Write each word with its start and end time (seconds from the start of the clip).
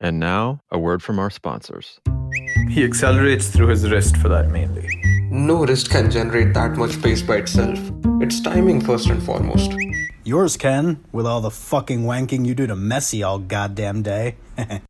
And 0.00 0.20
now, 0.20 0.60
a 0.70 0.78
word 0.78 1.02
from 1.02 1.18
our 1.18 1.30
sponsors. 1.30 2.00
He 2.68 2.84
accelerates 2.84 3.48
through 3.48 3.68
his 3.68 3.90
wrist 3.90 4.16
for 4.18 4.28
that 4.28 4.50
mainly. 4.50 4.86
No 5.30 5.64
wrist 5.64 5.90
can 5.90 6.10
generate 6.10 6.52
that 6.54 6.76
much 6.76 7.00
pace 7.02 7.22
by 7.22 7.36
itself. 7.36 7.78
It's 8.20 8.40
timing 8.40 8.80
first 8.82 9.08
and 9.08 9.22
foremost. 9.22 9.72
Yours 10.24 10.56
can, 10.56 11.02
with 11.12 11.26
all 11.26 11.40
the 11.40 11.50
fucking 11.50 12.02
wanking 12.02 12.44
you 12.44 12.54
do 12.54 12.66
to 12.66 12.74
Messi 12.74 13.26
all 13.26 13.38
goddamn 13.38 14.02
day. 14.02 14.36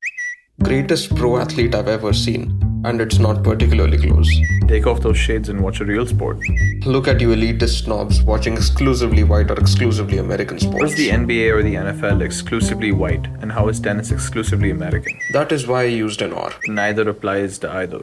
Greatest 0.62 1.14
pro 1.14 1.36
athlete 1.36 1.75
I've 1.75 1.88
ever 1.88 2.12
seen, 2.12 2.59
and 2.87 3.00
it's 3.00 3.18
not 3.18 3.43
particularly 3.43 3.98
close. 3.98 4.29
Take 4.68 4.86
off 4.86 5.00
those 5.00 5.18
shades 5.18 5.48
and 5.48 5.61
watch 5.61 5.80
a 5.80 5.85
real 5.85 6.07
sport. 6.07 6.39
Look 6.85 7.09
at 7.09 7.21
you 7.21 7.30
elitist 7.30 7.82
snobs 7.85 8.23
watching 8.23 8.55
exclusively 8.55 9.25
white 9.25 9.50
or 9.50 9.59
exclusively 9.59 10.18
American 10.18 10.57
How 10.57 10.71
sports. 10.71 10.93
is 10.93 10.96
the 10.96 11.11
NBA 11.11 11.53
or 11.53 11.62
the 11.64 11.75
NFL 11.75 12.22
exclusively 12.22 12.93
white, 12.93 13.27
and 13.41 13.50
how 13.50 13.68
is 13.68 13.80
tennis 13.80 14.12
exclusively 14.12 14.71
American? 14.71 15.18
That 15.32 15.50
is 15.50 15.67
why 15.67 15.80
I 15.82 15.96
used 16.04 16.22
an 16.22 16.32
or. 16.32 16.53
Neither 16.68 17.09
applies 17.09 17.59
to 17.61 17.71
either. 17.72 18.03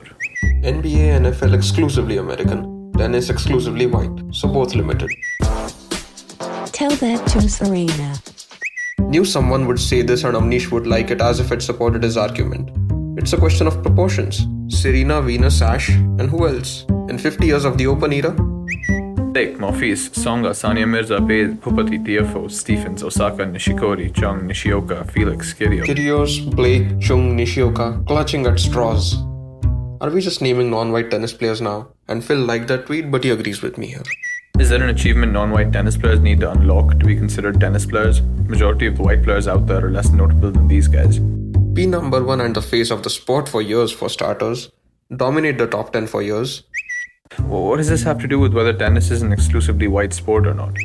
NBA, 0.63 1.05
NFL 1.21 1.53
exclusively 1.53 2.17
American, 2.17 2.91
tennis 2.97 3.29
exclusively 3.29 3.85
white, 3.85 4.19
so 4.31 4.49
both 4.49 4.75
limited. 4.75 5.11
Tell 6.73 6.91
that 6.97 7.25
to 7.27 7.49
Serena. 7.49 8.15
Knew 8.99 9.23
someone 9.23 9.65
would 9.67 9.79
say 9.79 10.01
this 10.01 10.23
and 10.25 10.35
Avnish 10.35 10.71
would 10.71 10.87
like 10.87 11.09
it 11.09 11.21
as 11.21 11.39
if 11.39 11.51
it 11.53 11.61
supported 11.61 12.03
his 12.03 12.17
argument. 12.17 12.69
It's 13.17 13.31
a 13.31 13.37
question 13.37 13.67
of 13.67 13.81
proportions. 13.81 14.45
Serena, 14.67 15.21
Venus, 15.21 15.61
Ash, 15.61 15.89
and 15.89 16.29
who 16.29 16.47
else? 16.47 16.85
In 17.09 17.17
50 17.17 17.45
years 17.45 17.65
of 17.65 17.77
the 17.77 17.87
Open 17.87 18.13
era? 18.13 18.31
Blake, 18.31 19.57
Monfils, 19.57 20.09
Tsonga, 20.09 20.51
Sania 20.51 20.87
Mirza, 20.87 21.19
Babe, 21.19 21.59
Bhupathi, 21.59 22.05
Tiafoe, 22.05 22.49
Stephens, 22.51 23.03
Osaka, 23.03 23.43
Nishikori, 23.43 24.13
Chung, 24.13 24.47
Nishioka, 24.47 25.03
Felix, 25.11 25.53
Kyrgios. 25.53 25.85
Kyrgios, 25.85 26.55
Blake, 26.55 26.99
Chung, 26.99 27.35
Nishioka, 27.35 28.03
clutching 28.05 28.45
at 28.45 28.59
straws. 28.59 29.15
Are 30.01 30.09
we 30.09 30.21
just 30.21 30.41
naming 30.41 30.69
non-white 30.69 31.09
tennis 31.09 31.33
players 31.33 31.61
now? 31.61 31.87
And 32.07 32.23
Phil 32.23 32.39
liked 32.39 32.67
that 32.67 32.85
tweet, 32.85 33.09
but 33.09 33.23
he 33.23 33.31
agrees 33.31 33.61
with 33.61 33.77
me 33.77 33.87
here. 33.87 34.03
Is 34.59 34.69
there 34.69 34.83
an 34.83 34.89
achievement 34.89 35.31
non-white 35.31 35.73
tennis 35.73 35.97
players 35.97 36.19
need 36.19 36.39
to 36.41 36.51
unlock 36.51 36.99
to 36.99 37.05
be 37.05 37.15
considered 37.15 37.59
tennis 37.59 37.85
players? 37.85 38.21
Majority 38.21 38.85
of 38.85 38.97
the 38.97 39.03
white 39.03 39.23
players 39.23 39.47
out 39.47 39.65
there 39.65 39.85
are 39.85 39.89
less 39.89 40.09
notable 40.09 40.51
than 40.51 40.67
these 40.67 40.87
guys. 40.87 41.19
Be 41.73 41.87
number 41.87 42.23
one 42.23 42.39
and 42.39 42.55
the 42.55 42.61
face 42.61 42.91
of 42.91 43.01
the 43.01 43.09
sport 43.09 43.49
for 43.49 43.59
years 43.59 43.91
for 43.91 44.07
starters. 44.07 44.71
Dominate 45.15 45.57
the 45.57 45.65
top 45.65 45.91
10 45.91 46.05
for 46.05 46.21
years. 46.21 46.65
What 47.39 47.77
does 47.77 47.89
this 47.89 48.03
have 48.03 48.19
to 48.19 48.27
do 48.27 48.39
with 48.39 48.53
whether 48.53 48.73
tennis 48.73 49.09
is 49.09 49.23
an 49.23 49.33
exclusively 49.33 49.87
white 49.87 50.13
sport 50.13 50.45
or 50.45 50.53
not? 50.53 50.75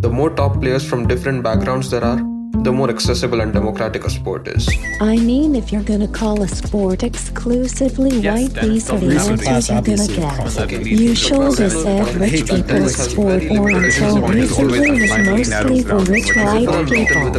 The 0.00 0.08
more 0.08 0.30
top 0.30 0.58
players 0.58 0.88
from 0.88 1.06
different 1.06 1.42
backgrounds 1.42 1.90
there 1.90 2.02
are, 2.02 2.22
the 2.52 2.72
more 2.72 2.90
accessible 2.90 3.40
and 3.40 3.52
democratic 3.52 4.04
a 4.04 4.10
sport 4.10 4.48
is. 4.48 4.68
I 5.00 5.16
mean, 5.16 5.54
if 5.54 5.72
you're 5.72 5.82
gonna 5.82 6.08
call 6.08 6.42
a 6.42 6.48
sport 6.48 7.02
exclusively 7.02 8.18
Yes, 8.18 8.34
white, 8.34 8.54
Dennis, 8.54 8.70
these 8.70 8.90
are 8.90 8.98
the 8.98 9.06
answers 9.18 9.68
you're 9.68 9.82
gonna 9.82 10.06
get. 10.08 10.60
obviously. 10.60 10.90
You 10.90 11.14
shoulda 11.14 11.70
said 11.70 12.14
rich 12.16 12.46
people's 12.48 12.96
sport, 12.96 13.44
or 13.44 13.70
until 13.70 14.20
recently 14.22 14.90
was 14.90 15.18
mostly 15.26 15.82
for 15.82 15.98
rich 16.00 16.34
white 16.36 16.88
people. 16.88 17.30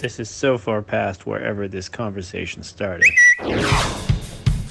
This 0.00 0.18
is 0.18 0.28
so 0.28 0.58
far 0.58 0.82
past 0.82 1.26
wherever 1.26 1.68
this 1.68 1.88
conversation 1.88 2.62
started. 2.62 3.08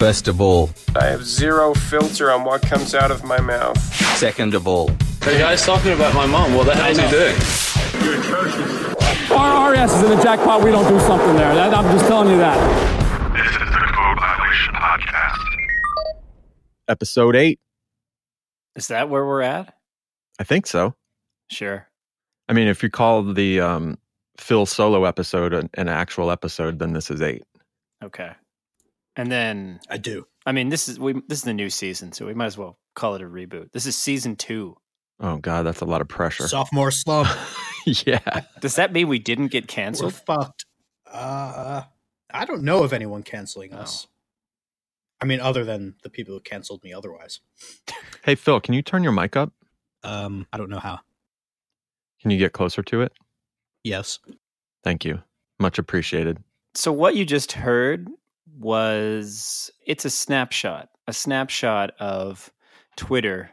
First 0.02 0.28
of 0.28 0.42
all, 0.42 0.72
I 0.96 1.06
have 1.06 1.24
zero 1.24 1.76
filter 1.76 2.32
on 2.32 2.44
what 2.44 2.64
comes 2.64 2.96
out 2.96 3.12
of 3.12 3.24
my 3.24 3.40
mouth. 3.40 3.78
second 4.18 4.56
of 4.56 4.68
all, 4.68 4.88
The 5.20 5.38
guy's 5.38 5.64
talking 5.64 5.92
about 5.92 6.16
my 6.16 6.26
mom. 6.26 6.56
What 6.56 6.66
the 6.66 6.74
hell 6.74 6.90
is 6.90 6.98
he 6.98 7.08
doing? 7.12 7.36
Our, 9.32 9.52
our 9.52 9.76
ass 9.76 9.94
is 9.94 10.02
in 10.02 10.18
the 10.18 10.24
jackpot. 10.24 10.64
We 10.64 10.72
don't 10.72 10.92
do 10.92 11.00
something 11.02 11.36
there. 11.36 11.54
That, 11.54 11.76
I'm 11.76 11.84
just 11.96 12.08
telling 12.08 12.32
you 12.32 12.38
that. 12.38 12.58
This 13.36 13.46
is 13.46 13.60
the 13.60 13.94
Code 13.94 14.18
Violation 14.18 14.74
Podcast. 14.74 15.38
Episode 16.88 17.36
8. 17.36 17.60
Is 18.78 18.88
that 18.88 19.08
where 19.08 19.24
we're 19.24 19.44
at? 19.44 19.76
I 20.40 20.44
think 20.46 20.66
so. 20.66 20.96
Sure. 21.52 21.88
I 22.50 22.54
mean, 22.54 22.68
if 22.68 22.82
you 22.82 22.90
call 22.90 23.22
the 23.22 23.60
um, 23.60 24.00
Phil 24.38 24.66
solo 24.66 25.06
episode 25.06 25.54
an, 25.54 25.70
an 25.76 25.90
actual 25.90 26.32
episode, 26.32 26.80
then 26.80 26.94
this 26.94 27.12
is 27.12 27.22
8. 27.22 27.44
Okay. 28.04 28.32
And 29.16 29.32
then 29.32 29.80
I 29.90 29.98
do. 29.98 30.26
I 30.46 30.52
mean 30.52 30.70
this 30.70 30.88
is 30.88 31.00
we 31.00 31.14
this 31.28 31.40
is 31.40 31.44
the 31.44 31.54
new 31.54 31.70
season, 31.70 32.12
so 32.12 32.26
we 32.26 32.34
might 32.34 32.46
as 32.48 32.58
well 32.58 32.78
call 32.96 33.16
it 33.16 33.22
a 33.22 33.26
reboot. 33.26 33.72
This 33.72 33.86
is 33.86 33.96
season 33.96 34.36
two. 34.36 34.78
Oh, 35.24 35.38
God, 35.38 35.64
that's 35.68 35.82
a 35.82 35.86
lot 35.86 36.02
of 36.02 36.08
pressure. 36.08 36.48
Sophomore 36.48 36.90
slump. 36.90 37.30
yeah. 37.86 38.42
Does 38.60 38.76
that 38.78 38.92
mean 38.92 39.08
we 39.08 39.20
didn't 39.20 39.50
get 39.50 39.66
We're 39.66 39.68
canceled? 39.68 40.16
fucked. 40.16 40.66
Uh, 41.06 41.84
I 42.34 42.46
don't 42.46 42.64
know 42.64 42.84
of 42.84 42.92
anyone 42.92 43.22
canceling 43.22 43.72
us. 43.72 44.08
I 45.22 45.26
mean, 45.26 45.40
other 45.40 45.64
than 45.64 45.94
the 46.02 46.10
people 46.10 46.34
who 46.34 46.40
canceled 46.40 46.84
me 46.84 46.92
otherwise. 46.94 47.40
Hey, 48.24 48.36
Phil, 48.36 48.60
can 48.62 48.76
you 48.76 48.84
turn 48.84 49.02
your 49.02 49.14
mic 49.14 49.36
up? 49.36 49.52
Um, 50.04 50.46
I 50.54 50.58
don't 50.58 50.70
know 50.70 50.78
how. 50.78 51.00
Can 52.22 52.30
you 52.30 52.38
get 52.38 52.54
closer 52.54 52.84
to 52.84 53.02
it? 53.02 53.14
Yes. 53.84 54.20
Thank 54.84 55.06
you. 55.06 55.24
Much 55.60 55.80
appreciated. 55.80 56.38
So 56.76 56.92
what 56.92 57.16
you 57.16 57.26
just 57.26 57.54
heard 57.54 58.10
was 58.62 59.72
it's 59.86 60.06
a 60.06 60.10
snapshot, 60.10 60.90
a 61.08 61.14
snapshot 61.14 61.92
of 62.00 62.52
Twitter 62.96 63.50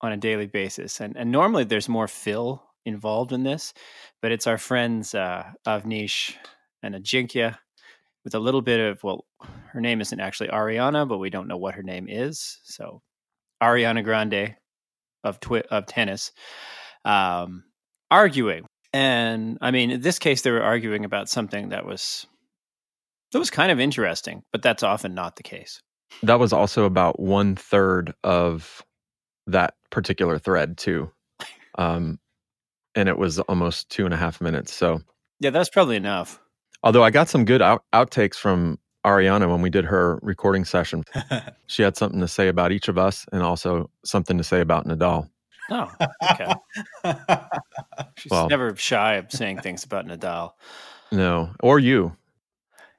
on 0.00 0.12
a 0.12 0.16
daily 0.16 0.46
basis. 0.46 1.00
And 1.00 1.16
and 1.16 1.30
normally 1.30 1.64
there's 1.64 1.88
more 1.88 2.08
Phil 2.08 2.62
involved 2.84 3.32
in 3.32 3.42
this, 3.42 3.74
but 4.22 4.32
it's 4.32 4.46
our 4.46 4.58
friends 4.58 5.14
uh 5.14 5.44
Avnish 5.66 6.34
and 6.82 6.94
Ajinkya 6.94 7.58
with 8.24 8.34
a 8.34 8.40
little 8.40 8.62
bit 8.62 8.80
of 8.80 9.04
well, 9.04 9.26
her 9.72 9.80
name 9.80 10.00
isn't 10.00 10.20
actually 10.20 10.48
Ariana, 10.48 11.08
but 11.08 11.18
we 11.18 11.30
don't 11.30 11.48
know 11.48 11.58
what 11.58 11.74
her 11.74 11.82
name 11.82 12.06
is. 12.08 12.58
So 12.64 13.02
Ariana 13.62 14.02
Grande 14.02 14.56
of 15.24 15.40
twi- 15.40 15.64
of 15.70 15.86
tennis 15.86 16.32
um 17.04 17.64
arguing. 18.10 18.64
And 18.92 19.58
I 19.60 19.72
mean, 19.72 19.90
in 19.90 20.00
this 20.00 20.18
case 20.18 20.42
they 20.42 20.50
were 20.50 20.62
arguing 20.62 21.04
about 21.04 21.28
something 21.28 21.70
that 21.70 21.84
was 21.84 22.26
that 23.32 23.38
was 23.38 23.50
kind 23.50 23.70
of 23.72 23.80
interesting, 23.80 24.42
but 24.52 24.62
that's 24.62 24.82
often 24.82 25.14
not 25.14 25.36
the 25.36 25.42
case. 25.42 25.80
That 26.22 26.38
was 26.38 26.52
also 26.52 26.84
about 26.84 27.18
one 27.20 27.56
third 27.56 28.14
of 28.24 28.82
that 29.46 29.74
particular 29.90 30.38
thread, 30.38 30.78
too. 30.78 31.10
Um, 31.78 32.18
and 32.94 33.08
it 33.08 33.18
was 33.18 33.38
almost 33.40 33.90
two 33.90 34.04
and 34.04 34.14
a 34.14 34.16
half 34.16 34.40
minutes. 34.40 34.72
So, 34.72 35.00
Yeah, 35.40 35.50
that's 35.50 35.68
probably 35.68 35.96
enough. 35.96 36.40
although 36.82 37.02
I 37.04 37.10
got 37.10 37.28
some 37.28 37.44
good 37.44 37.60
out- 37.60 37.84
outtakes 37.92 38.36
from 38.36 38.78
Ariana 39.04 39.50
when 39.50 39.60
we 39.62 39.70
did 39.70 39.84
her 39.84 40.18
recording 40.22 40.64
session, 40.64 41.04
she 41.66 41.82
had 41.82 41.96
something 41.96 42.20
to 42.20 42.28
say 42.28 42.48
about 42.48 42.72
each 42.72 42.88
of 42.88 42.96
us 42.98 43.26
and 43.32 43.42
also 43.42 43.90
something 44.04 44.38
to 44.38 44.44
say 44.44 44.60
about 44.60 44.86
Nadal. 44.86 45.28
Oh, 45.70 45.90
okay. 46.32 46.52
She's 48.16 48.30
Well- 48.30 48.48
never 48.48 48.74
shy 48.76 49.14
of 49.14 49.30
saying 49.30 49.60
things 49.60 49.84
about 49.84 50.06
Nadal. 50.06 50.52
No, 51.12 51.50
or 51.62 51.78
you. 51.78 52.16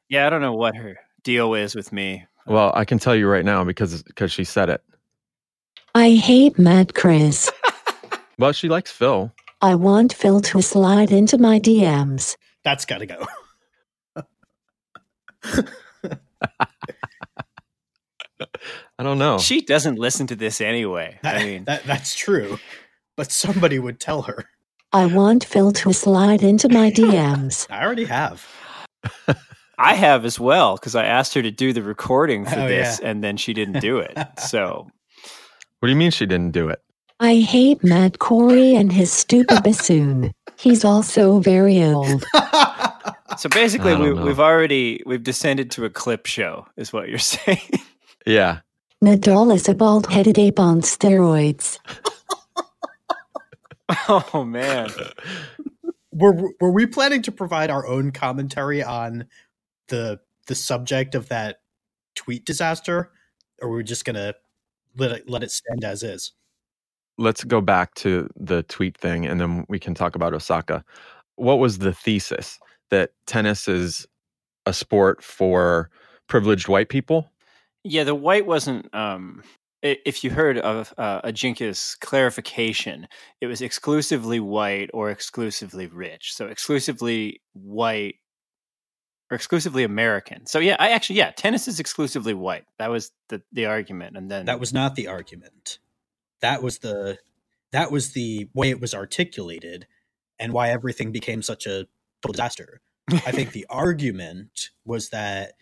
Yeah, 0.10 0.26
I 0.26 0.30
don't 0.30 0.42
know 0.42 0.54
what 0.54 0.76
her 0.76 0.98
deal 1.24 1.54
is 1.54 1.76
with 1.76 1.92
me. 1.92 2.26
Well, 2.46 2.72
I 2.76 2.86
can 2.86 2.98
tell 2.98 3.16
you 3.16 3.28
right 3.28 3.44
now 3.44 3.64
because 3.64 4.04
because 4.04 4.32
she 4.32 4.44
said 4.44 4.70
it. 4.70 4.82
I 5.96 6.12
hate 6.12 6.58
Mad 6.58 6.94
Chris. 6.96 7.52
Well, 8.40 8.52
she 8.52 8.70
likes 8.70 8.92
Phil. 8.92 9.32
I 9.62 9.74
want 9.74 10.14
Phil 10.14 10.42
to 10.42 10.62
slide 10.62 11.12
into 11.12 11.40
my 11.40 11.60
DMs. 11.60 12.38
That's 12.64 12.86
got 12.86 13.00
to 13.00 13.08
go. 13.08 13.26
I 19.00 19.04
don't 19.04 19.18
know. 19.18 19.40
She 19.40 19.62
doesn't 19.62 19.98
listen 19.98 20.28
to 20.28 20.36
this 20.36 20.62
anyway. 20.62 21.18
That, 21.24 21.38
I 21.38 21.44
mean, 21.46 21.64
that 21.66 21.84
that's 21.86 22.14
true, 22.14 22.60
but 23.16 23.32
somebody 23.32 23.80
would 23.80 24.00
tell 24.00 24.22
her. 24.24 24.46
I 24.94 25.08
want 25.08 25.44
Phil 25.44 25.72
to 25.72 25.94
slide 25.94 26.44
into 26.44 26.70
my 26.70 26.92
DMs. 26.96 27.66
I 27.72 27.84
already 27.84 28.06
have. 28.06 28.48
I 29.78 29.94
have 29.94 30.26
as 30.26 30.40
well 30.40 30.76
because 30.76 30.96
I 30.96 31.06
asked 31.06 31.34
her 31.36 31.42
to 31.42 31.52
do 31.52 31.72
the 31.74 31.84
recording 31.84 32.46
for 32.46 32.60
Oh, 32.60 32.68
this, 32.68 33.00
yeah. 33.02 33.10
and 33.10 33.24
then 33.24 33.38
she 33.38 33.54
didn't 33.54 33.80
do 33.80 34.00
it. 34.00 34.18
So 34.40 34.88
What 35.80 35.88
do 35.88 35.90
you 35.92 35.96
mean 35.98 36.12
she 36.12 36.26
didn't 36.26 36.52
do 36.52 36.70
it? 36.70 36.80
I 37.20 37.38
hate 37.38 37.84
Matt 37.84 38.20
Corey 38.20 38.76
and 38.76 38.92
his 38.92 39.12
stupid 39.12 39.64
bassoon. 39.64 40.32
He's 40.58 40.86
also 40.86 41.40
very 41.40 41.84
old. 41.84 42.24
So 43.38 43.50
basically, 43.50 43.96
we, 43.96 44.14
we've 44.14 44.40
already 44.40 45.02
we've 45.06 45.22
descended 45.24 45.70
to 45.72 45.86
a 45.86 45.90
clip 45.90 46.26
show, 46.26 46.66
is 46.78 46.92
what 46.94 47.10
you're 47.10 47.20
saying. 47.38 47.60
Yeah. 48.26 48.60
Nadal 49.04 49.54
is 49.54 49.70
a 49.70 49.76
bald-headed 49.76 50.40
ape 50.40 50.60
on 50.60 50.82
steroids. 50.82 51.78
oh 54.10 54.44
man, 54.44 54.90
Were 56.12 56.50
were 56.60 56.72
we 56.72 56.86
planning 56.88 57.22
to 57.24 57.32
provide 57.32 57.70
our 57.70 57.86
own 57.88 58.12
commentary 58.12 58.84
on 58.84 59.26
the 59.90 60.20
the 60.48 60.56
subject 60.56 61.16
of 61.16 61.30
that 61.30 61.58
tweet 62.16 62.46
disaster, 62.46 63.12
or 63.62 63.70
were 63.70 63.78
we 63.78 63.84
just 63.84 64.06
gonna 64.06 64.34
let 64.96 65.12
it 65.12 65.30
let 65.30 65.44
it 65.44 65.52
stand 65.52 65.84
as 65.84 66.04
is? 66.04 66.34
let's 67.18 67.44
go 67.44 67.62
back 67.62 67.94
to 67.96 68.30
the 68.36 68.64
tweet 68.64 68.98
thing 68.98 69.26
and 69.26 69.40
then 69.40 69.66
we 69.68 69.80
can 69.80 69.94
talk 69.94 70.16
about 70.16 70.34
Osaka. 70.34 70.84
What 71.36 71.60
was 71.60 71.80
the 71.80 71.94
thesis 71.94 72.60
that 72.90 73.12
tennis 73.26 73.68
is 73.68 74.08
a 74.66 74.74
sport 74.74 75.24
for 75.24 75.90
privileged 76.28 76.68
white 76.68 76.90
people? 76.90 77.32
Yeah, 77.84 78.04
the 78.04 78.16
white 78.16 78.46
wasn't. 78.46 78.94
Um, 78.94 79.44
if 79.82 80.24
you 80.24 80.32
heard 80.32 80.58
of 80.58 80.94
uh, 80.98 81.22
Ajinkya's 81.22 81.96
clarification, 82.02 83.08
it 83.40 83.48
was 83.48 83.62
exclusively 83.62 84.40
white 84.40 84.90
or 84.94 85.10
exclusively 85.10 85.88
rich. 85.88 86.34
So 86.34 86.48
exclusively 86.48 87.42
white 87.54 88.16
or 89.30 89.36
exclusively 89.36 89.84
American. 89.84 90.46
So 90.46 90.60
yeah, 90.60 90.76
I 90.80 90.90
actually 90.90 91.18
yeah, 91.18 91.32
tennis 91.32 91.68
is 91.68 91.80
exclusively 91.80 92.34
white. 92.34 92.66
That 92.80 92.90
was 92.90 93.12
the 93.30 93.42
the 93.52 93.66
argument, 93.66 94.18
and 94.18 94.30
then 94.32 94.46
That 94.46 94.60
was 94.60 94.74
not 94.74 94.96
the 94.96 95.08
argument. 95.08 95.80
That 96.42 96.64
was 96.64 96.80
the 96.80 97.18
that 97.72 97.92
was 97.92 98.12
the 98.12 98.48
way 98.54 98.70
it 98.70 98.80
was 98.80 98.94
articulated 98.94 99.88
and 100.40 100.54
why 100.54 100.70
everything 100.70 101.12
became 101.12 101.42
such 101.42 101.66
a 101.66 101.88
total 102.22 102.34
disaster. 102.34 102.82
I 103.12 103.32
think 103.32 103.52
the 103.52 103.66
argument 103.70 104.70
was 104.86 105.10
that 105.10 105.54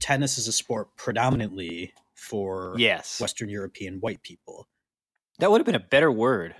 tennis 0.00 0.36
is 0.38 0.48
a 0.48 0.52
sport 0.52 0.96
predominantly 0.96 1.92
for 2.14 2.74
yes, 2.76 3.20
Western 3.20 3.48
European 3.48 4.00
white 4.00 4.22
people. 4.22 4.68
that 5.38 5.50
would 5.50 5.58
have 5.60 5.66
been 5.66 5.74
a 5.74 5.80
better 5.80 6.10
word. 6.10 6.54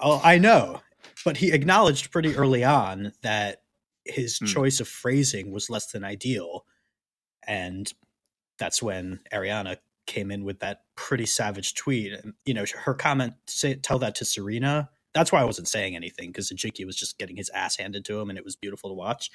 Oh, 0.00 0.20
I 0.22 0.38
know, 0.38 0.80
but 1.24 1.38
he 1.38 1.52
acknowledged 1.52 2.10
pretty 2.12 2.36
early 2.36 2.62
on 2.64 3.12
that 3.22 3.62
his 4.10 4.40
Hmm. 4.40 4.46
choice 4.46 4.80
of 4.80 4.88
phrasing 4.88 5.52
was 5.52 5.70
less 5.70 5.88
than 5.88 6.04
ideal, 6.04 6.66
and 7.46 7.92
that's 8.58 8.82
when 8.82 9.20
Ariana 9.32 9.78
came 10.06 10.30
in 10.30 10.44
with 10.44 10.60
that 10.60 10.84
pretty 10.96 11.26
savage 11.26 11.74
tweet. 11.74 12.12
And 12.12 12.34
you 12.46 12.54
know, 12.54 12.64
her 12.84 12.94
comment 12.94 13.34
say, 13.48 13.74
"Tell 13.76 13.98
that 14.00 14.14
to 14.16 14.24
Serena." 14.24 14.90
That's 15.14 15.32
why 15.32 15.40
I 15.40 15.44
wasn't 15.44 15.68
saying 15.68 15.96
anything 15.96 16.30
because 16.30 16.50
Ajinkya 16.50 16.86
was 16.86 16.96
just 16.96 17.18
getting 17.18 17.36
his 17.36 17.50
ass 17.50 17.76
handed 17.76 18.04
to 18.06 18.20
him, 18.20 18.30
and 18.30 18.38
it 18.38 18.44
was 18.44 18.56
beautiful 18.56 18.90
to 18.90 18.94
watch. 18.94 19.30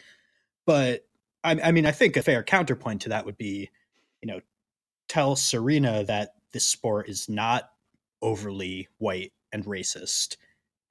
But 0.65 1.07
I, 1.43 1.59
I 1.65 1.71
mean, 1.71 1.85
I 1.85 1.91
think 1.91 2.17
a 2.17 2.23
fair 2.23 2.43
counterpoint 2.43 3.01
to 3.03 3.09
that 3.09 3.25
would 3.25 3.37
be, 3.37 3.69
you 4.21 4.27
know, 4.27 4.41
tell 5.09 5.35
Serena 5.35 6.03
that 6.05 6.35
this 6.53 6.67
sport 6.67 7.09
is 7.09 7.29
not 7.29 7.71
overly 8.21 8.87
white 8.99 9.33
and 9.51 9.65
racist 9.65 10.37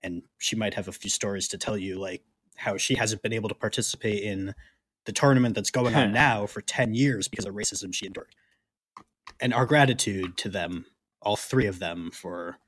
and 0.02 0.22
she 0.38 0.56
might 0.56 0.74
have 0.74 0.88
a 0.88 0.92
few 0.92 1.10
stories 1.10 1.48
to 1.48 1.58
tell 1.58 1.78
you 1.78 1.98
like 1.98 2.22
how 2.56 2.76
she 2.76 2.94
hasn't 2.94 3.22
been 3.22 3.32
able 3.32 3.48
to 3.48 3.54
participate 3.54 4.22
in 4.22 4.54
the 5.06 5.12
tournament 5.12 5.54
that's 5.54 5.70
going 5.70 5.94
on 5.94 6.12
now 6.14 6.46
for 6.46 6.60
10 6.60 6.94
years 6.94 7.28
because 7.28 7.44
of 7.44 7.54
racism 7.54 7.94
she 7.94 8.06
endured. 8.06 8.34
And 9.40 9.52
our 9.52 9.66
gratitude 9.66 10.36
to 10.38 10.48
them 10.48 10.86
all 11.24 11.36
three 11.36 11.66
of 11.66 11.78
them 11.78 12.10
for 12.12 12.58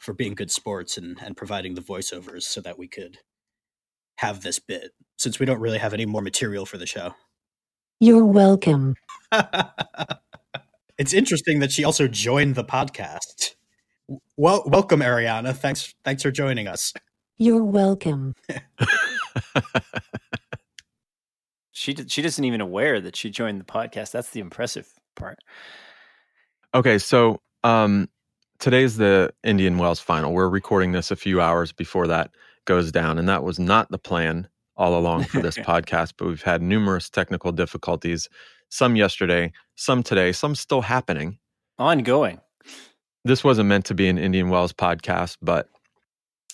for 0.00 0.12
being 0.12 0.34
good 0.34 0.50
sports 0.50 0.98
and 0.98 1.18
and 1.24 1.36
providing 1.36 1.74
the 1.74 1.80
voiceovers 1.80 2.42
so 2.42 2.60
that 2.60 2.78
we 2.78 2.88
could 2.88 3.18
have 4.16 4.42
this 4.42 4.58
bit 4.58 4.90
since 5.16 5.38
we 5.38 5.46
don't 5.46 5.60
really 5.60 5.78
have 5.78 5.94
any 5.94 6.04
more 6.04 6.20
material 6.20 6.66
for 6.66 6.76
the 6.76 6.86
show. 6.86 7.14
You're 8.00 8.26
welcome. 8.26 8.96
it's 10.98 11.14
interesting 11.14 11.60
that 11.60 11.70
she 11.70 11.84
also 11.84 12.08
joined 12.08 12.56
the 12.56 12.64
podcast. 12.64 13.54
Well 14.36 14.64
welcome 14.66 15.00
ariana. 15.00 15.54
Thanks 15.54 15.94
thanks 16.04 16.22
for 16.22 16.32
joining 16.32 16.66
us. 16.66 16.92
You're 17.38 17.64
welcome. 17.64 18.34
She 21.82 21.94
did, 21.94 22.12
she 22.12 22.22
isn't 22.22 22.44
even 22.44 22.60
aware 22.60 23.00
that 23.00 23.16
she 23.16 23.28
joined 23.28 23.58
the 23.58 23.64
podcast. 23.64 24.12
That's 24.12 24.30
the 24.30 24.38
impressive 24.38 24.88
part. 25.16 25.40
Okay, 26.74 26.96
so 26.96 27.40
um, 27.64 28.08
today's 28.60 28.98
the 28.98 29.34
Indian 29.42 29.78
Wells 29.78 29.98
final. 29.98 30.32
We're 30.32 30.48
recording 30.48 30.92
this 30.92 31.10
a 31.10 31.16
few 31.16 31.40
hours 31.40 31.72
before 31.72 32.06
that 32.06 32.30
goes 32.66 32.92
down, 32.92 33.18
and 33.18 33.28
that 33.28 33.42
was 33.42 33.58
not 33.58 33.90
the 33.90 33.98
plan 33.98 34.46
all 34.76 34.96
along 34.96 35.24
for 35.24 35.42
this 35.42 35.58
podcast. 35.70 36.12
But 36.16 36.28
we've 36.28 36.42
had 36.42 36.62
numerous 36.62 37.10
technical 37.10 37.50
difficulties. 37.50 38.28
Some 38.68 38.94
yesterday, 38.94 39.52
some 39.74 40.04
today, 40.04 40.30
some 40.30 40.54
still 40.54 40.82
happening. 40.82 41.38
Ongoing. 41.80 42.40
This 43.24 43.42
wasn't 43.42 43.68
meant 43.68 43.86
to 43.86 43.94
be 43.94 44.08
an 44.08 44.18
Indian 44.18 44.50
Wells 44.50 44.72
podcast, 44.72 45.38
but 45.42 45.68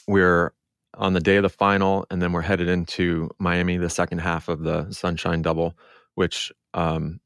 we're 0.07 0.55
on 0.99 1.13
the 1.13 1.21
day 1.21 1.37
of 1.37 1.43
the 1.43 1.49
final, 1.49 2.05
and 2.11 2.21
then 2.21 2.33
we're 2.33 2.43
headed 2.43 2.69
into 2.69 3.31
Miami, 3.39 3.77
the 3.77 3.89
second 3.89 4.19
half 4.19 4.49
of 4.49 4.61
the 4.61 4.91
Sunshine 4.91 5.43
Double, 5.43 5.75
which 6.15 6.53
um, 6.75 7.21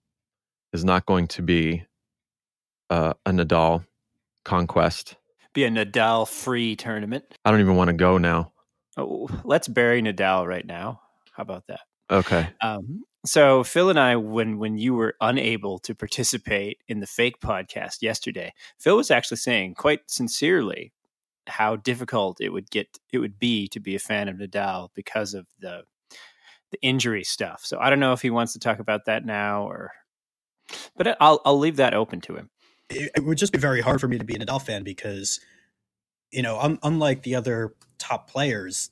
is 0.72 0.84
not 0.84 1.06
going 1.06 1.26
to 1.28 1.42
be 1.42 1.84
uh, 2.90 3.14
a 3.24 3.30
Nadal 3.30 3.84
conquest. 4.44 5.16
Be 5.54 5.64
a 5.64 5.70
Nadal 5.70 6.28
free 6.28 6.76
tournament. 6.76 7.24
I 7.44 7.50
don't 7.50 7.60
even 7.60 7.76
want 7.76 7.88
to 7.88 7.94
go 7.94 8.18
now. 8.18 8.52
Oh, 8.96 9.28
let's 9.44 9.68
bury 9.68 10.02
Nadal 10.02 10.46
right 10.46 10.66
now. 10.66 11.00
How 11.32 11.42
about 11.42 11.66
that? 11.68 11.80
Okay. 12.10 12.48
Um, 12.60 13.04
so 13.24 13.64
Phil 13.64 13.88
and 13.88 13.98
I, 13.98 14.16
when 14.16 14.58
when 14.58 14.76
you 14.76 14.94
were 14.94 15.14
unable 15.20 15.78
to 15.80 15.94
participate 15.94 16.78
in 16.88 17.00
the 17.00 17.06
fake 17.06 17.40
podcast 17.40 18.02
yesterday, 18.02 18.52
Phil 18.78 18.96
was 18.96 19.10
actually 19.10 19.38
saying 19.38 19.74
quite 19.74 20.10
sincerely 20.10 20.92
how 21.48 21.76
difficult 21.76 22.40
it 22.40 22.50
would 22.50 22.70
get 22.70 22.98
it 23.12 23.18
would 23.18 23.38
be 23.38 23.68
to 23.68 23.80
be 23.80 23.94
a 23.94 23.98
fan 23.98 24.28
of 24.28 24.36
Nadal 24.36 24.88
because 24.94 25.34
of 25.34 25.46
the 25.60 25.82
the 26.70 26.78
injury 26.82 27.24
stuff. 27.24 27.62
So 27.64 27.78
I 27.80 27.90
don't 27.90 28.00
know 28.00 28.12
if 28.12 28.22
he 28.22 28.30
wants 28.30 28.54
to 28.54 28.58
talk 28.58 28.78
about 28.78 29.04
that 29.06 29.24
now 29.26 29.64
or 29.64 29.92
but 30.96 31.16
I'll 31.20 31.40
I'll 31.44 31.58
leave 31.58 31.76
that 31.76 31.94
open 31.94 32.20
to 32.22 32.36
him. 32.36 32.50
it, 32.90 33.10
it 33.16 33.24
would 33.24 33.38
just 33.38 33.52
be 33.52 33.58
very 33.58 33.80
hard 33.80 34.00
for 34.00 34.08
me 34.08 34.18
to 34.18 34.24
be 34.24 34.34
a 34.34 34.38
Nadal 34.38 34.60
fan 34.62 34.82
because, 34.82 35.40
you 36.30 36.42
know, 36.42 36.58
un- 36.58 36.78
unlike 36.82 37.22
the 37.22 37.34
other 37.34 37.74
top 37.98 38.30
players, 38.30 38.90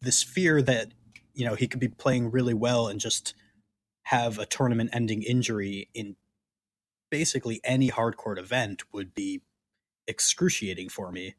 this 0.00 0.22
fear 0.22 0.62
that 0.62 0.92
you 1.34 1.44
know 1.44 1.54
he 1.54 1.68
could 1.68 1.80
be 1.80 1.88
playing 1.88 2.30
really 2.30 2.54
well 2.54 2.88
and 2.88 3.00
just 3.00 3.34
have 4.04 4.38
a 4.38 4.46
tournament-ending 4.46 5.22
injury 5.22 5.88
in 5.94 6.16
basically 7.10 7.60
any 7.62 7.90
hardcourt 7.90 8.38
event 8.38 8.82
would 8.92 9.14
be 9.14 9.42
excruciating 10.06 10.88
for 10.88 11.12
me. 11.12 11.34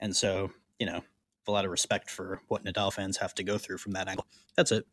And 0.00 0.14
so, 0.14 0.50
you 0.78 0.86
know, 0.86 1.02
a 1.48 1.50
lot 1.52 1.64
of 1.64 1.70
respect 1.70 2.10
for 2.10 2.40
what 2.48 2.64
Nadal 2.64 2.92
fans 2.92 3.16
have 3.18 3.34
to 3.36 3.44
go 3.44 3.56
through 3.58 3.78
from 3.78 3.92
that 3.92 4.08
angle. 4.08 4.26
That's 4.56 4.72
it. 4.72 4.84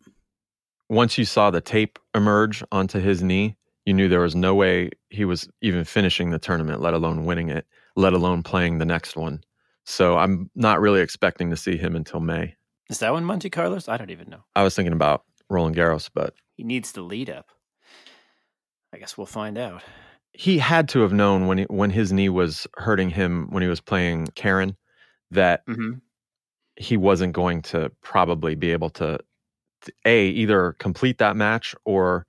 Once 0.89 1.17
you 1.17 1.25
saw 1.25 1.49
the 1.49 1.61
tape 1.61 1.97
emerge 2.13 2.63
onto 2.71 2.99
his 2.99 3.23
knee, 3.23 3.55
you 3.85 3.93
knew 3.93 4.07
there 4.07 4.19
was 4.19 4.35
no 4.35 4.53
way 4.53 4.91
he 5.09 5.25
was 5.25 5.49
even 5.61 5.83
finishing 5.83 6.29
the 6.29 6.39
tournament, 6.39 6.81
let 6.81 6.93
alone 6.93 7.25
winning 7.25 7.49
it, 7.49 7.65
let 7.95 8.13
alone 8.13 8.43
playing 8.43 8.77
the 8.77 8.85
next 8.85 9.15
one. 9.15 9.43
So 9.85 10.17
I'm 10.17 10.49
not 10.55 10.79
really 10.79 11.01
expecting 11.01 11.49
to 11.49 11.57
see 11.57 11.75
him 11.77 11.95
until 11.95 12.19
May. 12.19 12.55
Is 12.89 12.99
that 12.99 13.11
one 13.11 13.25
Monte 13.25 13.49
Carlos? 13.49 13.89
I 13.89 13.97
don't 13.97 14.11
even 14.11 14.29
know. 14.29 14.43
I 14.55 14.63
was 14.63 14.75
thinking 14.75 14.93
about 14.93 15.23
Roland 15.49 15.75
Garros, 15.75 16.09
but 16.13 16.35
He 16.55 16.63
needs 16.63 16.91
the 16.91 17.01
lead 17.01 17.29
up. 17.29 17.47
I 18.93 18.97
guess 18.97 19.17
we'll 19.17 19.25
find 19.25 19.57
out. 19.57 19.81
he 20.33 20.59
had 20.59 20.87
to 20.89 20.99
have 20.99 21.11
known 21.13 21.47
when 21.47 21.57
he, 21.59 21.63
when 21.65 21.89
his 21.89 22.13
knee 22.13 22.29
was 22.29 22.67
hurting 22.75 23.09
him 23.09 23.47
when 23.49 23.63
he 23.63 23.69
was 23.69 23.81
playing 23.81 24.27
Karen 24.35 24.77
that 25.33 25.65
Mhm. 25.67 26.01
he 26.75 26.97
wasn't 26.97 27.33
going 27.33 27.61
to 27.63 27.91
probably 28.01 28.55
be 28.55 28.71
able 28.71 28.89
to, 28.91 29.19
to 29.81 29.93
a 30.05 30.27
either 30.29 30.73
complete 30.79 31.17
that 31.19 31.35
match 31.35 31.75
or 31.85 32.25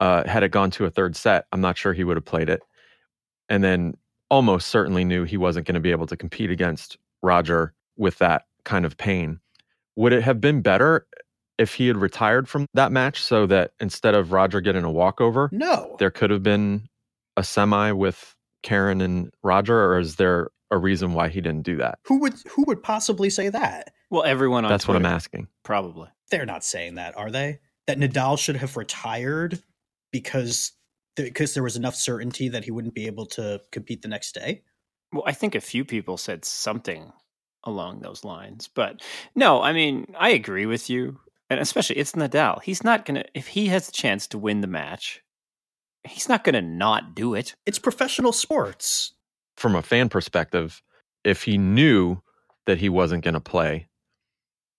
uh, 0.00 0.26
had 0.28 0.42
it 0.42 0.50
gone 0.50 0.70
to 0.72 0.86
a 0.86 0.90
third 0.90 1.14
set. 1.16 1.46
I'm 1.52 1.60
not 1.60 1.76
sure 1.78 1.92
he 1.92 2.04
would 2.04 2.16
have 2.16 2.24
played 2.24 2.48
it, 2.48 2.62
and 3.48 3.62
then 3.62 3.96
almost 4.30 4.68
certainly 4.68 5.04
knew 5.04 5.24
he 5.24 5.36
wasn't 5.36 5.66
going 5.66 5.74
to 5.74 5.80
be 5.80 5.90
able 5.90 6.06
to 6.06 6.16
compete 6.16 6.50
against 6.50 6.96
Roger 7.22 7.74
with 7.96 8.18
that 8.18 8.46
kind 8.64 8.84
of 8.86 8.96
pain. 8.96 9.40
Would 9.96 10.12
it 10.14 10.22
have 10.22 10.40
been 10.40 10.62
better 10.62 11.06
if 11.58 11.74
he 11.74 11.86
had 11.88 11.96
retired 11.98 12.48
from 12.48 12.66
that 12.74 12.92
match 12.92 13.22
so 13.22 13.44
that 13.46 13.72
instead 13.80 14.14
of 14.14 14.32
Roger 14.32 14.60
getting 14.62 14.84
a 14.84 14.90
walkover, 14.90 15.50
No. 15.52 15.96
there 15.98 16.10
could 16.10 16.30
have 16.30 16.42
been 16.42 16.88
a 17.36 17.44
semi 17.44 17.92
with 17.92 18.34
Karen 18.62 19.00
and 19.02 19.30
Roger, 19.42 19.84
or 19.84 19.98
is 19.98 20.16
there 20.16 20.48
a 20.70 20.78
reason 20.78 21.12
why 21.12 21.28
he 21.28 21.40
didn't 21.40 21.62
do 21.62 21.76
that? 21.78 21.98
Who 22.06 22.20
would 22.20 22.34
who 22.48 22.64
would 22.64 22.82
possibly 22.82 23.30
say 23.30 23.48
that? 23.48 23.92
Well, 24.10 24.24
everyone 24.24 24.64
on 24.64 24.70
That's 24.70 24.88
what 24.88 24.96
I'm 24.96 25.06
asking. 25.06 25.48
Probably. 25.62 26.08
They're 26.30 26.46
not 26.46 26.64
saying 26.64 26.96
that, 26.96 27.16
are 27.16 27.30
they? 27.30 27.60
That 27.86 27.98
Nadal 27.98 28.38
should 28.38 28.56
have 28.56 28.76
retired 28.76 29.62
because 30.12 30.72
because 31.16 31.54
there 31.54 31.62
was 31.62 31.76
enough 31.76 31.94
certainty 31.94 32.48
that 32.48 32.64
he 32.64 32.70
wouldn't 32.70 32.94
be 32.94 33.06
able 33.06 33.26
to 33.26 33.60
compete 33.72 34.02
the 34.02 34.08
next 34.08 34.32
day. 34.32 34.62
Well, 35.12 35.24
I 35.26 35.32
think 35.32 35.54
a 35.54 35.60
few 35.60 35.84
people 35.84 36.16
said 36.16 36.44
something 36.44 37.12
along 37.64 38.00
those 38.00 38.24
lines, 38.24 38.68
but 38.68 39.02
no, 39.34 39.60
I 39.60 39.72
mean, 39.72 40.14
I 40.18 40.30
agree 40.30 40.66
with 40.66 40.88
you, 40.88 41.18
and 41.50 41.60
especially 41.60 41.96
it's 41.96 42.12
Nadal. 42.12 42.62
He's 42.62 42.84
not 42.84 43.04
gonna 43.04 43.24
if 43.34 43.48
he 43.48 43.66
has 43.66 43.88
a 43.88 43.92
chance 43.92 44.26
to 44.28 44.38
win 44.38 44.60
the 44.60 44.66
match, 44.66 45.22
he's 46.04 46.28
not 46.28 46.44
gonna 46.44 46.62
not 46.62 47.14
do 47.14 47.34
it. 47.34 47.54
It's 47.66 47.78
professional 47.78 48.32
sports. 48.32 49.12
From 49.60 49.76
a 49.76 49.82
fan 49.82 50.08
perspective, 50.08 50.82
if 51.22 51.44
he 51.44 51.58
knew 51.58 52.22
that 52.64 52.78
he 52.78 52.88
wasn't 52.88 53.22
going 53.22 53.34
to 53.34 53.40
play, 53.40 53.88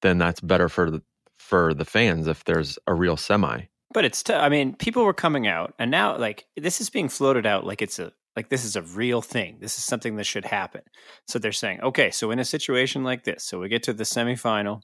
then 0.01 0.17
that's 0.17 0.41
better 0.41 0.67
for 0.69 0.89
the 0.89 1.01
for 1.37 1.73
the 1.73 1.85
fans 1.85 2.27
if 2.27 2.43
there's 2.43 2.79
a 2.87 2.93
real 2.93 3.15
semi. 3.15 3.61
But 3.93 4.05
it's, 4.05 4.23
t- 4.23 4.33
I 4.33 4.49
mean, 4.49 4.75
people 4.75 5.03
were 5.03 5.13
coming 5.13 5.47
out, 5.47 5.73
and 5.77 5.91
now 5.91 6.17
like 6.17 6.47
this 6.57 6.81
is 6.81 6.89
being 6.89 7.09
floated 7.09 7.45
out 7.45 7.65
like 7.65 7.81
it's 7.81 7.99
a 7.99 8.11
Like 8.35 8.49
this 8.49 8.63
is 8.63 8.75
a 8.75 8.81
real 8.81 9.21
thing. 9.21 9.57
This 9.59 9.77
is 9.77 9.83
something 9.83 10.15
that 10.15 10.25
should 10.25 10.45
happen. 10.45 10.81
So 11.27 11.37
they're 11.37 11.51
saying, 11.51 11.81
okay, 11.81 12.11
so 12.11 12.31
in 12.31 12.39
a 12.39 12.45
situation 12.45 13.03
like 13.03 13.23
this, 13.23 13.43
so 13.43 13.59
we 13.59 13.67
get 13.69 13.83
to 13.83 13.93
the 13.93 14.05
semifinal 14.05 14.81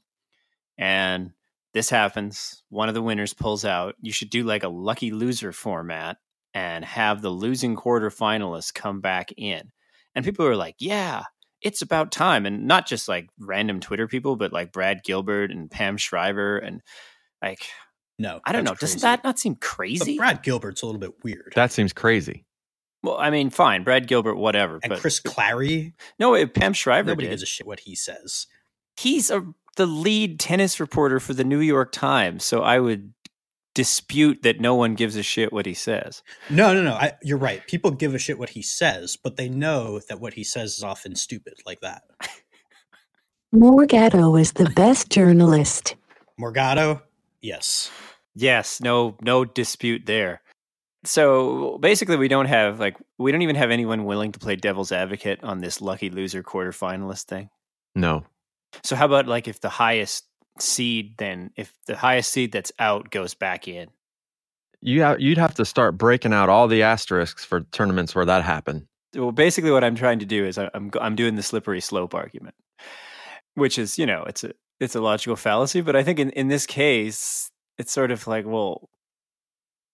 and 0.76 1.32
this 1.72 1.90
happens, 1.90 2.62
one 2.68 2.88
of 2.88 2.94
the 2.94 3.02
winners 3.02 3.34
pulls 3.34 3.64
out. 3.64 3.94
You 4.00 4.12
should 4.12 4.30
do 4.30 4.44
like 4.44 4.64
a 4.64 4.68
lucky 4.68 5.10
loser 5.10 5.52
format 5.52 6.18
and 6.52 6.84
have 6.84 7.22
the 7.22 7.30
losing 7.30 7.76
quarterfinalists 7.76 8.74
come 8.74 9.00
back 9.00 9.32
in. 9.36 9.70
And 10.18 10.24
people 10.24 10.44
are 10.46 10.56
like, 10.56 10.74
yeah, 10.80 11.22
it's 11.62 11.80
about 11.80 12.10
time. 12.10 12.44
And 12.44 12.66
not 12.66 12.88
just 12.88 13.06
like 13.08 13.28
random 13.38 13.78
Twitter 13.78 14.08
people, 14.08 14.34
but 14.34 14.52
like 14.52 14.72
Brad 14.72 15.04
Gilbert 15.04 15.52
and 15.52 15.70
Pam 15.70 15.96
Shriver 15.96 16.58
and 16.58 16.82
like 17.40 17.66
No, 18.18 18.40
I 18.44 18.50
don't 18.50 18.64
know. 18.64 18.70
that's 18.72 18.80
Doesn't 18.80 19.02
that 19.02 19.22
not 19.22 19.38
seem 19.38 19.54
But 19.54 19.60
crazy? 19.62 20.16
Brad 20.16 20.42
Gilbert's 20.42 20.82
a 20.82 20.86
little 20.86 21.00
bit 21.00 21.22
weird. 21.22 21.52
That 21.54 21.70
seems 21.70 21.92
crazy. 21.92 22.44
well, 23.04 23.16
I 23.16 23.30
mean, 23.30 23.50
fine, 23.50 23.84
Brad 23.84 24.08
Gilbert, 24.08 24.34
whatever. 24.34 24.80
and 24.82 24.90
but 24.90 24.98
Chris 24.98 25.20
Clarey, 25.20 25.92
no, 26.18 26.34
if 26.34 26.52
Pam 26.52 26.72
Shriver 26.72 27.06
nobody 27.10 27.26
did. 27.28 27.30
gives 27.34 27.42
a 27.44 27.46
shit 27.46 27.64
what 27.66 27.78
he 27.80 27.94
says. 27.94 28.48
he's 28.96 29.30
a 29.30 29.46
the 29.76 29.86
lead 29.86 30.40
tennis 30.40 30.80
reporter 30.80 31.20
for 31.20 31.34
the 31.34 31.44
New 31.44 31.60
York 31.60 31.92
Times, 31.92 32.44
so 32.44 32.62
I 32.62 32.80
would 32.80 33.12
dispute 33.78 34.42
that 34.42 34.60
no 34.60 34.74
one 34.74 34.96
gives 34.96 35.14
a 35.14 35.22
shit 35.22 35.52
what 35.52 35.64
he 35.64 35.72
says. 35.72 36.24
No, 36.50 36.74
no, 36.74 36.82
no. 36.82 36.94
I, 36.94 37.12
you're 37.22 37.38
right. 37.38 37.64
People 37.68 37.92
give 37.92 38.12
a 38.12 38.18
shit 38.18 38.36
what 38.36 38.48
he 38.48 38.60
says, 38.60 39.16
but 39.16 39.36
they 39.36 39.48
know 39.48 40.00
that 40.08 40.18
what 40.18 40.34
he 40.34 40.42
says 40.42 40.76
is 40.76 40.82
often 40.82 41.14
stupid, 41.14 41.54
like 41.64 41.80
that. 41.82 42.02
Morgado 43.54 44.38
is 44.40 44.54
the 44.54 44.68
best 44.70 45.10
journalist. 45.10 45.94
Morgado, 46.40 47.02
yes. 47.40 47.88
Yes, 48.34 48.80
no 48.80 49.16
no 49.22 49.44
dispute 49.44 50.06
there. 50.06 50.42
So 51.04 51.78
basically 51.78 52.16
we 52.16 52.26
don't 52.26 52.46
have 52.46 52.80
like 52.80 52.96
we 53.16 53.30
don't 53.30 53.42
even 53.42 53.54
have 53.54 53.70
anyone 53.70 54.06
willing 54.06 54.32
to 54.32 54.40
play 54.40 54.56
devil's 54.56 54.90
advocate 54.90 55.44
on 55.44 55.60
this 55.60 55.80
lucky 55.80 56.10
loser 56.10 56.42
quarterfinalist 56.42 57.26
thing. 57.26 57.48
No. 57.94 58.24
So 58.82 58.96
how 58.96 59.06
about 59.06 59.28
like 59.28 59.46
if 59.46 59.60
the 59.60 59.68
highest 59.68 60.24
seed 60.62 61.14
then 61.18 61.50
if 61.56 61.72
the 61.86 61.96
highest 61.96 62.32
seed 62.32 62.52
that's 62.52 62.72
out 62.78 63.10
goes 63.10 63.34
back 63.34 63.68
in? 63.68 63.88
You 64.80 65.02
ha- 65.02 65.16
you'd 65.18 65.38
have 65.38 65.54
to 65.54 65.64
start 65.64 65.98
breaking 65.98 66.32
out 66.32 66.48
all 66.48 66.68
the 66.68 66.82
asterisks 66.82 67.44
for 67.44 67.62
tournaments 67.72 68.14
where 68.14 68.26
that 68.26 68.44
happened. 68.44 68.86
well 69.16 69.32
basically 69.32 69.70
what 69.70 69.82
i'm 69.82 69.96
trying 69.96 70.18
to 70.20 70.26
do 70.26 70.44
is 70.44 70.58
i'm 70.58 70.90
i'm 71.00 71.16
doing 71.16 71.34
the 71.34 71.42
slippery 71.42 71.80
slope 71.80 72.14
argument 72.14 72.54
which 73.54 73.78
is 73.78 73.98
you 73.98 74.06
know 74.06 74.22
it's 74.24 74.44
a 74.44 74.52
it's 74.78 74.94
a 74.94 75.00
logical 75.00 75.34
fallacy 75.34 75.80
but 75.80 75.96
i 75.96 76.02
think 76.04 76.18
in 76.18 76.30
in 76.30 76.48
this 76.48 76.66
case 76.66 77.50
it's 77.78 77.90
sort 77.90 78.10
of 78.10 78.26
like 78.26 78.44
well 78.46 78.88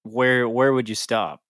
where 0.05 0.49
where 0.49 0.73
would 0.73 0.89
you 0.89 0.95
stop? 0.95 1.41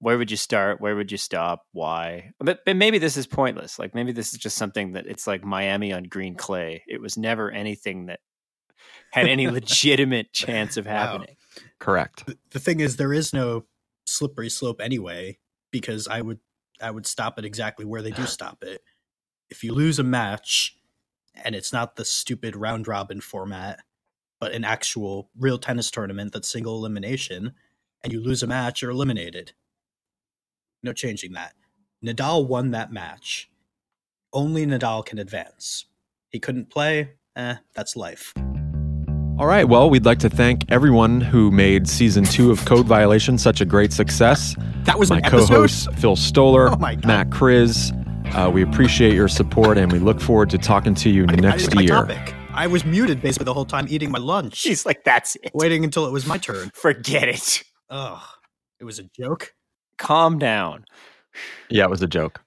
Where 0.00 0.18
would 0.18 0.30
you 0.30 0.36
start? 0.36 0.80
Where 0.80 0.96
would 0.96 1.12
you 1.12 1.18
stop? 1.18 1.62
Why? 1.72 2.32
But, 2.40 2.60
but 2.64 2.76
maybe 2.76 2.98
this 2.98 3.16
is 3.16 3.26
pointless. 3.26 3.78
Like 3.78 3.94
maybe 3.94 4.12
this 4.12 4.32
is 4.32 4.38
just 4.38 4.56
something 4.56 4.92
that 4.92 5.06
it's 5.06 5.26
like 5.26 5.44
miami 5.44 5.92
on 5.92 6.04
green 6.04 6.34
clay. 6.34 6.82
It 6.88 7.00
was 7.00 7.16
never 7.18 7.50
anything 7.50 8.06
that 8.06 8.20
had 9.12 9.26
any 9.28 9.48
legitimate 9.50 10.32
chance 10.32 10.76
of 10.76 10.86
Wow. 10.86 10.92
happening 10.92 11.36
Correct. 11.78 12.26
The, 12.26 12.38
the 12.50 12.60
thing 12.60 12.80
is, 12.80 12.96
there 12.96 13.12
is 13.12 13.32
no 13.32 13.64
slippery 14.06 14.50
slope 14.50 14.80
anyway, 14.80 15.38
because 15.70 16.06
I 16.06 16.20
would 16.20 16.38
I 16.80 16.90
would 16.90 17.06
stop 17.06 17.38
it 17.38 17.44
exactly 17.44 17.84
where 17.84 18.02
they 18.02 18.10
do 18.10 18.26
stop 18.26 18.62
it. 18.62 18.82
If 19.48 19.64
you 19.64 19.72
lose 19.74 19.98
a 19.98 20.04
match, 20.04 20.76
and 21.34 21.54
it's 21.54 21.72
not 21.72 21.96
the 21.96 22.04
stupid 22.04 22.54
round 22.54 22.86
robin 22.86 23.20
format, 23.20 23.80
but 24.38 24.52
an 24.52 24.64
actual 24.64 25.30
real 25.38 25.58
tennis 25.58 25.90
tournament 25.90 26.32
that's 26.32 26.48
single 26.50 26.76
elimination, 26.76 27.54
and 28.04 28.12
you 28.12 28.22
lose 28.22 28.42
a 28.42 28.46
match, 28.46 28.82
you're 28.82 28.90
eliminated. 28.90 29.52
No 30.82 30.92
changing 30.92 31.32
that. 31.32 31.54
Nadal 32.04 32.46
won 32.46 32.70
that 32.70 32.92
match. 32.92 33.50
Only 34.32 34.64
Nadal 34.64 35.04
can 35.04 35.18
advance. 35.18 35.86
He 36.30 36.38
couldn't 36.38 36.70
play. 36.70 37.12
Eh, 37.36 37.56
that's 37.74 37.96
life. 37.96 38.32
All 39.40 39.46
right. 39.46 39.64
Well, 39.66 39.88
we'd 39.88 40.04
like 40.04 40.18
to 40.18 40.28
thank 40.28 40.66
everyone 40.70 41.22
who 41.22 41.50
made 41.50 41.88
season 41.88 42.24
two 42.24 42.50
of 42.50 42.62
Code 42.66 42.84
Violation 42.84 43.38
such 43.38 43.62
a 43.62 43.64
great 43.64 43.90
success. 43.90 44.54
That 44.84 44.98
was 44.98 45.08
my 45.08 45.16
an 45.16 45.24
episode? 45.24 45.48
co-hosts 45.48 45.88
Phil 45.98 46.14
Stoller, 46.14 46.68
Oh 46.68 46.76
my 46.76 46.94
God. 46.94 47.06
Matt 47.06 47.30
Kriz. 47.30 47.96
Uh, 48.36 48.50
we 48.50 48.62
appreciate 48.62 49.14
your 49.14 49.28
support, 49.28 49.78
and 49.78 49.90
we 49.90 49.98
look 49.98 50.20
forward 50.20 50.50
to 50.50 50.58
talking 50.58 50.94
to 50.96 51.08
you 51.08 51.24
I 51.26 51.36
next 51.36 51.68
didn't 51.68 51.84
year. 51.84 52.04
my 52.04 52.14
topic. 52.14 52.34
I 52.52 52.66
was 52.66 52.84
muted 52.84 53.22
basically 53.22 53.46
the 53.46 53.54
whole 53.54 53.64
time 53.64 53.86
eating 53.88 54.10
my 54.10 54.18
lunch. 54.18 54.56
she's 54.56 54.84
like 54.84 55.04
that's 55.04 55.36
it 55.36 55.52
waiting 55.54 55.84
until 55.84 56.04
it 56.06 56.12
was 56.12 56.26
my 56.26 56.36
turn. 56.36 56.70
forget 56.74 57.26
it 57.26 57.62
Ugh. 57.88 58.20
It 58.78 58.84
was 58.84 58.98
a 58.98 59.04
joke. 59.18 59.54
calm 59.96 60.38
down 60.38 60.84
Yeah, 61.70 61.84
it 61.84 61.90
was 61.90 62.02
a 62.02 62.06
joke. 62.06 62.42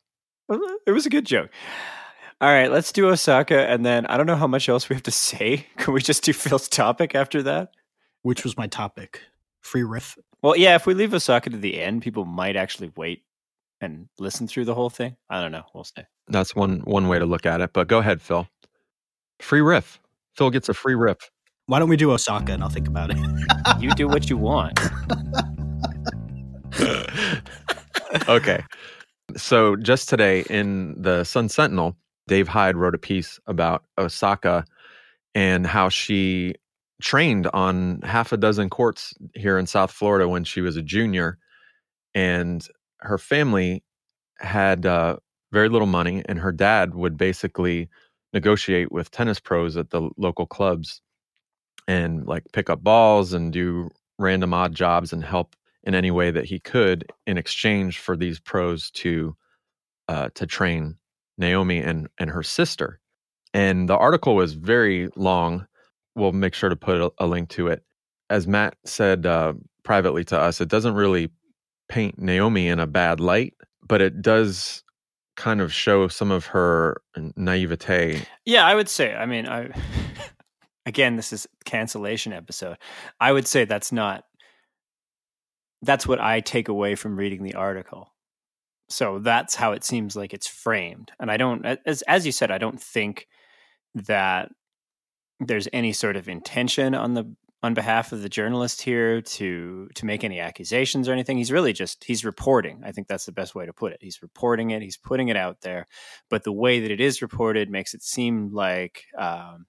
It 0.85 0.91
was 0.91 1.07
a 1.07 1.09
good 1.09 1.25
joke. 1.25 1.49
All 2.41 2.49
right, 2.49 2.71
let's 2.71 2.91
do 2.91 3.07
Osaka, 3.09 3.69
and 3.69 3.85
then 3.85 4.05
I 4.07 4.17
don't 4.17 4.25
know 4.25 4.35
how 4.35 4.47
much 4.47 4.67
else 4.67 4.89
we 4.89 4.95
have 4.95 5.03
to 5.03 5.11
say. 5.11 5.65
Can 5.77 5.93
we 5.93 6.01
just 6.01 6.23
do 6.23 6.33
Phil's 6.33 6.67
topic 6.67 7.15
after 7.15 7.41
that? 7.43 7.69
Which 8.21 8.43
was 8.43 8.57
my 8.57 8.67
topic. 8.67 9.21
Free 9.61 9.83
riff. 9.83 10.17
Well, 10.41 10.57
yeah, 10.57 10.75
if 10.75 10.85
we 10.85 10.93
leave 10.93 11.13
Osaka 11.13 11.49
to 11.49 11.57
the 11.57 11.79
end, 11.79 12.01
people 12.01 12.25
might 12.25 12.55
actually 12.55 12.91
wait 12.97 13.23
and 13.79 14.07
listen 14.19 14.47
through 14.47 14.65
the 14.65 14.75
whole 14.75 14.89
thing. 14.89 15.15
I 15.29 15.41
don't 15.41 15.51
know. 15.51 15.63
We'll 15.73 15.83
see. 15.83 16.03
That's 16.27 16.55
one 16.55 16.79
one 16.81 17.07
way 17.07 17.19
to 17.19 17.25
look 17.25 17.45
at 17.45 17.61
it. 17.61 17.71
But 17.73 17.87
go 17.87 17.99
ahead, 17.99 18.21
Phil. 18.21 18.47
Free 19.39 19.61
riff. 19.61 19.99
Phil 20.35 20.49
gets 20.49 20.69
a 20.69 20.73
free 20.73 20.95
riff. 20.95 21.17
Why 21.67 21.79
don't 21.79 21.89
we 21.89 21.97
do 21.97 22.11
Osaka 22.11 22.51
and 22.51 22.63
I'll 22.63 22.69
think 22.69 22.87
about 22.87 23.11
it? 23.11 23.17
You 23.79 23.91
do 23.91 24.07
what 24.07 24.29
you 24.29 24.37
want. 24.37 24.79
okay. 28.29 28.63
So 29.35 29.75
just 29.75 30.07
today 30.09 30.43
in 30.49 31.01
the 31.01 31.23
Sun 31.23 31.49
Sentinel, 31.49 31.97
Dave 32.27 32.47
Hyde 32.47 32.77
wrote 32.77 32.95
a 32.95 32.99
piece 32.99 33.39
about 33.47 33.83
Osaka 33.97 34.65
and 35.35 35.65
how 35.67 35.89
she 35.89 36.55
trained 37.01 37.47
on 37.47 38.01
half 38.03 38.31
a 38.31 38.37
dozen 38.37 38.69
courts 38.69 39.13
here 39.33 39.57
in 39.57 39.65
South 39.65 39.91
Florida 39.91 40.27
when 40.27 40.43
she 40.43 40.61
was 40.61 40.77
a 40.77 40.81
junior. 40.81 41.37
And 42.15 42.65
her 42.99 43.17
family 43.17 43.83
had 44.37 44.85
uh, 44.85 45.17
very 45.51 45.69
little 45.69 45.87
money, 45.87 46.23
and 46.27 46.39
her 46.39 46.51
dad 46.51 46.95
would 46.95 47.17
basically 47.17 47.89
negotiate 48.33 48.91
with 48.91 49.11
tennis 49.11 49.39
pros 49.39 49.77
at 49.77 49.91
the 49.91 50.09
local 50.17 50.45
clubs 50.45 51.01
and 51.87 52.25
like 52.25 52.43
pick 52.53 52.69
up 52.69 52.83
balls 52.83 53.33
and 53.33 53.53
do 53.53 53.89
random 54.17 54.53
odd 54.53 54.73
jobs 54.73 55.13
and 55.13 55.23
help 55.23 55.55
in 55.83 55.93
any 55.93 56.11
way 56.11 56.31
that 56.31 56.45
he 56.45 56.59
could 56.59 57.05
in 57.27 57.37
exchange 57.37 57.99
for 57.99 58.15
these 58.15 58.39
pros 58.39 58.89
to 58.91 59.35
uh, 60.07 60.29
to 60.35 60.45
train 60.45 60.97
Naomi 61.37 61.79
and 61.79 62.07
and 62.17 62.29
her 62.29 62.43
sister. 62.43 62.99
And 63.53 63.87
the 63.87 63.97
article 63.97 64.35
was 64.35 64.53
very 64.53 65.09
long. 65.15 65.67
We'll 66.15 66.31
make 66.31 66.53
sure 66.53 66.69
to 66.69 66.75
put 66.75 67.01
a, 67.01 67.11
a 67.19 67.27
link 67.27 67.49
to 67.49 67.67
it. 67.67 67.83
As 68.29 68.47
Matt 68.47 68.75
said 68.85 69.25
uh, 69.25 69.53
privately 69.83 70.23
to 70.25 70.39
us, 70.39 70.61
it 70.61 70.69
doesn't 70.69 70.95
really 70.95 71.29
paint 71.89 72.19
Naomi 72.19 72.67
in 72.67 72.79
a 72.79 72.87
bad 72.87 73.19
light, 73.19 73.53
but 73.87 74.01
it 74.01 74.21
does 74.21 74.83
kind 75.35 75.61
of 75.61 75.73
show 75.73 76.07
some 76.07 76.31
of 76.31 76.47
her 76.47 77.01
naivete. 77.35 78.21
Yeah, 78.45 78.65
I 78.65 78.75
would 78.75 78.89
say. 78.89 79.13
I 79.13 79.25
mean, 79.25 79.47
I 79.47 79.69
again, 80.85 81.15
this 81.15 81.33
is 81.33 81.47
cancellation 81.65 82.33
episode. 82.33 82.77
I 83.19 83.31
would 83.31 83.47
say 83.47 83.65
that's 83.65 83.91
not. 83.91 84.25
That's 85.81 86.07
what 86.07 86.21
I 86.21 86.39
take 86.39 86.69
away 86.69 86.95
from 86.95 87.17
reading 87.17 87.43
the 87.43 87.55
article. 87.55 88.12
So 88.89 89.19
that's 89.19 89.55
how 89.55 89.71
it 89.71 89.83
seems 89.83 90.15
like 90.15 90.33
it's 90.33 90.47
framed, 90.47 91.11
and 91.19 91.31
I 91.31 91.37
don't, 91.37 91.65
as 91.85 92.01
as 92.03 92.25
you 92.25 92.31
said, 92.31 92.51
I 92.51 92.57
don't 92.57 92.81
think 92.81 93.27
that 93.95 94.49
there's 95.39 95.67
any 95.73 95.93
sort 95.93 96.15
of 96.15 96.29
intention 96.29 96.93
on 96.95 97.13
the 97.13 97.35
on 97.63 97.73
behalf 97.73 98.11
of 98.11 98.21
the 98.21 98.29
journalist 98.29 98.81
here 98.81 99.21
to 99.21 99.87
to 99.95 100.05
make 100.05 100.23
any 100.23 100.39
accusations 100.39 101.07
or 101.07 101.13
anything. 101.13 101.37
He's 101.37 101.51
really 101.51 101.71
just 101.71 102.03
he's 102.03 102.25
reporting. 102.25 102.81
I 102.85 102.91
think 102.91 103.07
that's 103.07 103.25
the 103.25 103.31
best 103.31 103.55
way 103.55 103.65
to 103.65 103.73
put 103.73 103.93
it. 103.93 103.99
He's 104.01 104.21
reporting 104.21 104.71
it. 104.71 104.81
He's 104.81 104.97
putting 104.97 105.29
it 105.29 105.37
out 105.37 105.61
there, 105.61 105.87
but 106.29 106.43
the 106.43 106.51
way 106.51 106.81
that 106.81 106.91
it 106.91 106.99
is 106.99 107.21
reported 107.21 107.69
makes 107.69 107.93
it 107.93 108.03
seem 108.03 108.51
like, 108.53 109.05
um, 109.17 109.65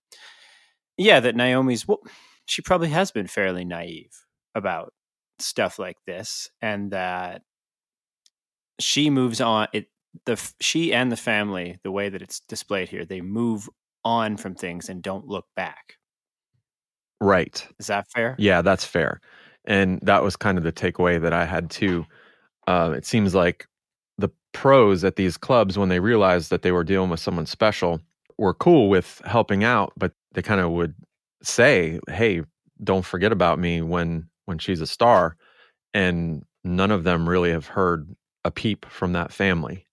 yeah, 0.97 1.21
that 1.21 1.37
Naomi's 1.37 1.87
well, 1.87 2.01
she 2.47 2.63
probably 2.63 2.89
has 2.89 3.13
been 3.13 3.29
fairly 3.29 3.65
naive 3.65 4.13
about 4.57 4.93
stuff 5.39 5.79
like 5.79 5.99
this, 6.05 6.51
and 6.61 6.91
that 6.91 7.43
she 8.81 9.11
moves 9.11 9.41
on. 9.41 9.69
It 9.73 9.89
the 10.27 10.41
she 10.61 10.93
and 10.95 11.11
the 11.13 11.17
family, 11.17 11.79
the 11.83 11.91
way 11.93 12.09
that 12.09 12.23
it's 12.23 12.41
displayed 12.41 12.89
here, 12.89 13.05
they 13.05 13.21
move 13.21 13.69
on 14.05 14.37
from 14.37 14.55
things 14.55 14.89
and 14.89 15.03
don't 15.03 15.27
look 15.27 15.47
back. 15.57 15.97
Right. 17.21 17.67
Is 17.79 17.87
that 17.87 18.07
fair? 18.11 18.35
Yeah, 18.39 18.63
that's 18.63 18.85
fair. 18.85 19.21
And 19.65 20.01
that 20.03 20.23
was 20.23 20.37
kind 20.37 20.59
of 20.59 20.65
the 20.65 20.73
takeaway 20.73 21.21
that 21.21 21.33
I 21.33 21.45
had 21.47 21.71
too. 21.71 22.07
Uh, 22.67 22.95
it 22.97 23.07
seems 23.07 23.35
like 23.35 23.67
the 24.19 24.31
pros 24.53 25.05
at 25.05 25.17
these 25.17 25.37
clubs, 25.37 25.79
when 25.79 25.89
they 25.89 26.01
realized 26.01 26.51
that 26.51 26.63
they 26.63 26.73
were 26.73 26.85
dealing 26.85 27.11
with 27.11 27.21
someone 27.21 27.47
special, 27.47 28.01
were 28.39 28.55
cool 28.55 28.89
with 28.89 29.23
helping 29.25 29.65
out, 29.65 29.93
but 29.97 30.13
they 30.33 30.43
kind 30.43 30.61
of 30.61 30.71
would 30.73 30.95
say, 31.43 32.01
"Hey, 32.09 32.43
don't 32.83 33.05
forget 33.07 33.33
about 33.33 33.59
me 33.59 33.83
when 33.83 34.29
when 34.47 34.59
she's 34.59 34.81
a 34.81 34.87
star." 34.87 35.37
And 35.95 36.45
none 36.65 36.91
of 36.91 37.05
them 37.05 37.29
really 37.29 37.51
have 37.53 37.67
heard 37.69 38.09
a 38.45 38.51
peep 38.51 38.87
from 38.87 39.13
that 39.13 39.33
family. 39.33 39.87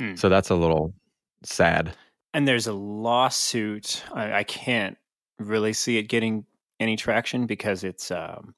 Hmm. 0.00 0.14
So 0.14 0.28
that's 0.28 0.50
a 0.50 0.54
little 0.54 0.94
sad. 1.42 1.94
And 2.34 2.46
there's 2.46 2.66
a 2.66 2.72
lawsuit. 2.72 4.02
I, 4.12 4.32
I 4.32 4.44
can't 4.44 4.96
really 5.38 5.72
see 5.72 5.98
it 5.98 6.04
getting 6.04 6.44
any 6.78 6.96
traction 6.96 7.46
because 7.46 7.84
it's 7.84 8.10
um, 8.10 8.54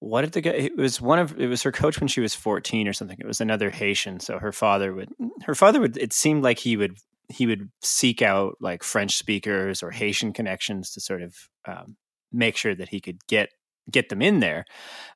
what 0.00 0.22
did 0.22 0.32
the 0.32 0.40
guy? 0.40 0.50
It 0.50 0.76
was 0.76 1.00
one 1.00 1.18
of 1.18 1.38
it 1.38 1.46
was 1.46 1.62
her 1.62 1.72
coach 1.72 2.00
when 2.00 2.08
she 2.08 2.20
was 2.20 2.34
14 2.34 2.88
or 2.88 2.92
something. 2.92 3.18
It 3.20 3.26
was 3.26 3.40
another 3.40 3.70
Haitian. 3.70 4.20
So 4.20 4.38
her 4.38 4.52
father 4.52 4.94
would 4.94 5.10
her 5.44 5.54
father 5.54 5.80
would. 5.80 5.96
It 5.96 6.12
seemed 6.12 6.42
like 6.42 6.58
he 6.58 6.76
would 6.76 6.98
he 7.28 7.46
would 7.46 7.70
seek 7.82 8.22
out 8.22 8.56
like 8.60 8.82
French 8.82 9.16
speakers 9.16 9.82
or 9.82 9.90
Haitian 9.90 10.32
connections 10.32 10.92
to 10.92 11.00
sort 11.00 11.22
of 11.22 11.36
um, 11.66 11.96
make 12.32 12.56
sure 12.56 12.74
that 12.74 12.88
he 12.88 13.00
could 13.00 13.18
get 13.26 13.50
get 13.90 14.08
them 14.08 14.22
in 14.22 14.40
there. 14.40 14.64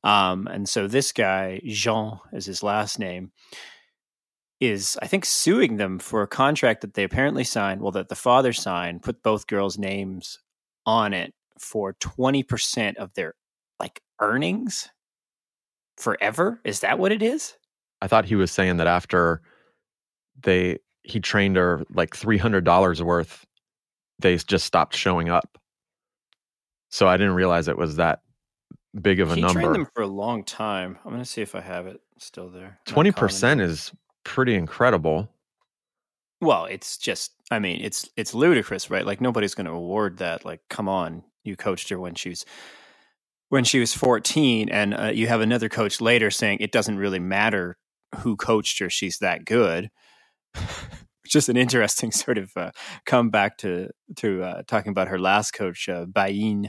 Um, 0.05 0.47
and 0.47 0.69
so 0.69 0.87
this 0.87 1.13
guy 1.13 1.61
Jean 1.65 2.19
is 2.33 2.47
his 2.47 2.63
last 2.63 2.99
name 2.99 3.33
is 4.61 4.97
I 5.03 5.09
think 5.09 5.25
suing 5.25 5.77
them 5.77 5.99
for 5.99 6.23
a 6.23 6.29
contract 6.29 6.83
that 6.83 6.95
they 6.95 7.05
apparently 7.05 7.45
signed, 7.45 7.83
well 7.83 7.93
that 7.93 8.09
the 8.09 8.15
father 8.15 8.53
signed, 8.53 9.03
put 9.03 9.23
both 9.23 9.47
girls' 9.47 9.79
names 9.79 10.39
on 10.87 11.13
it 11.13 11.35
for 11.59 11.95
20% 11.95 12.97
of 12.97 13.13
their 13.15 13.35
like 13.81 14.01
earnings 14.21 14.89
forever. 15.97 16.61
Is 16.65 16.81
that 16.81 16.99
what 16.99 17.13
it 17.13 17.23
is? 17.23 17.55
I 18.01 18.07
thought 18.07 18.25
he 18.25 18.35
was 18.35 18.51
saying 18.51 18.79
that 18.79 18.87
after 18.87 19.43
they 20.43 20.79
he 21.03 21.21
trained 21.21 21.57
her 21.57 21.83
like 21.93 22.17
three 22.17 22.39
hundred 22.39 22.65
dollars 22.65 23.03
worth, 23.03 23.45
they 24.19 24.37
just 24.37 24.67
stopped 24.67 24.97
showing 24.97 25.29
up. 25.29 25.59
So 26.91 27.09
I 27.09 27.17
didn't 27.17 27.35
realize 27.35 27.69
it 27.69 27.79
was 27.79 27.97
that 27.97 28.21
big 29.01 29.21
of 29.21 29.31
a 29.31 29.35
he 29.35 29.43
trained 29.43 29.75
them 29.75 29.89
for 29.95 30.03
a 30.03 30.07
long 30.07 30.45
time. 30.45 30.99
I'm 31.05 31.11
going 31.11 31.23
to 31.23 31.29
see 31.29 31.43
if 31.43 31.55
I 31.55 31.61
have 31.61 31.87
it 31.87 32.01
still 32.19 32.51
there. 32.51 32.79
Twenty 32.87 33.13
percent 33.13 33.61
is 33.61 33.93
pretty 34.25 34.55
incredible. 34.55 35.29
Well, 36.41 36.65
it's 36.67 36.99
just 36.99 37.33
I 37.51 37.59
mean, 37.59 37.81
it's 37.83 38.09
it's 38.17 38.35
ludicrous, 38.35 38.91
right? 38.91 39.07
Like 39.07 39.21
nobody's 39.21 39.55
going 39.55 39.67
to 39.67 39.73
award 39.73 40.19
that. 40.19 40.45
Like 40.45 40.61
come 40.69 40.89
on, 40.89 41.23
you 41.45 41.57
coached 41.57 41.89
her 41.91 41.99
when 41.99 42.15
she's 42.15 42.45
when 43.49 43.65
she 43.65 43.81
was 43.81 43.93
14 43.93 44.71
and 44.71 44.95
uh, 44.95 45.11
you 45.13 45.27
have 45.27 45.43
another 45.43 45.69
coach 45.69 46.01
later 46.01 46.31
saying 46.31 46.57
it 46.61 46.73
doesn't 46.73 46.97
really 46.97 47.19
matter 47.19 47.77
who 48.21 48.35
coached 48.35 48.79
her, 48.79 48.89
she's 48.89 49.19
that 49.19 49.45
good. 49.45 49.91
just 51.27 51.49
an 51.49 51.57
interesting 51.57 52.11
sort 52.13 52.39
of 52.39 52.51
uh, 52.57 52.71
comeback 53.07 53.59
to 53.59 53.89
to 54.17 54.43
uh, 54.43 54.63
talking 54.67 54.91
about 54.91 55.09
her 55.09 55.19
last 55.19 55.53
coach, 55.53 55.89
uh, 55.89 56.07
Bajin, 56.07 56.69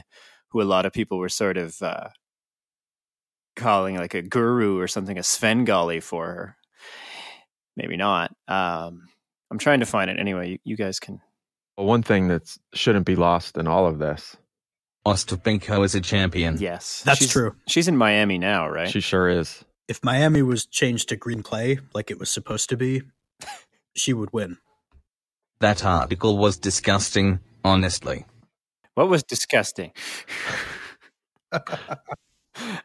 who 0.54 0.62
a 0.62 0.64
lot 0.64 0.86
of 0.86 0.92
people 0.92 1.18
were 1.18 1.28
sort 1.28 1.56
of 1.56 1.82
uh, 1.82 2.08
calling 3.56 3.96
like 3.96 4.14
a 4.14 4.22
guru 4.22 4.78
or 4.78 4.86
something, 4.86 5.18
a 5.18 5.22
Svengali 5.22 5.98
for 5.98 6.26
her. 6.26 6.56
Maybe 7.76 7.96
not. 7.96 8.30
Um, 8.46 9.08
I'm 9.50 9.58
trying 9.58 9.80
to 9.80 9.86
find 9.86 10.08
it 10.08 10.18
anyway. 10.18 10.50
You, 10.50 10.58
you 10.64 10.76
guys 10.76 11.00
can. 11.00 11.20
Well, 11.76 11.88
one 11.88 12.04
thing 12.04 12.28
that 12.28 12.56
shouldn't 12.72 13.04
be 13.04 13.16
lost 13.16 13.58
in 13.58 13.66
all 13.66 13.86
of 13.86 13.98
this, 13.98 14.36
Ostapenko 15.04 15.84
is 15.84 15.96
a 15.96 16.00
champion. 16.00 16.56
Yes, 16.58 17.02
That's 17.04 17.18
she's, 17.18 17.32
true. 17.32 17.56
She's 17.66 17.88
in 17.88 17.96
Miami 17.96 18.38
now, 18.38 18.68
right? 18.68 18.88
she 18.88 19.00
sure 19.00 19.28
is. 19.28 19.64
If 19.88 20.04
Miami 20.04 20.42
was 20.42 20.66
changed 20.66 21.08
to 21.08 21.16
green 21.16 21.42
clay 21.42 21.80
like 21.92 22.12
it 22.12 22.20
was 22.20 22.30
supposed 22.30 22.68
to 22.68 22.76
be, 22.76 23.02
she 23.96 24.12
would 24.12 24.32
win. 24.32 24.58
That 25.58 25.84
article 25.84 26.38
was 26.38 26.58
disgusting, 26.58 27.40
honestly. 27.64 28.24
What 28.94 29.08
was 29.08 29.22
disgusting? 29.22 29.92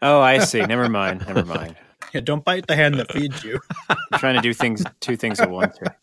oh, 0.02 0.22
I 0.22 0.40
see. 0.40 0.62
Never 0.62 0.90
mind. 0.90 1.26
Never 1.28 1.46
mind. 1.46 1.76
Yeah, 2.14 2.22
don't 2.22 2.44
bite 2.44 2.66
the 2.66 2.76
hand 2.76 2.96
that 2.96 3.12
feeds 3.12 3.44
you. 3.44 3.60
I'm 3.88 4.20
trying 4.20 4.34
to 4.34 4.42
do 4.42 4.52
things, 4.52 4.84
two 5.00 5.16
things 5.16 5.40
at 5.40 5.52
once. 5.52 5.78
Here. 5.78 5.96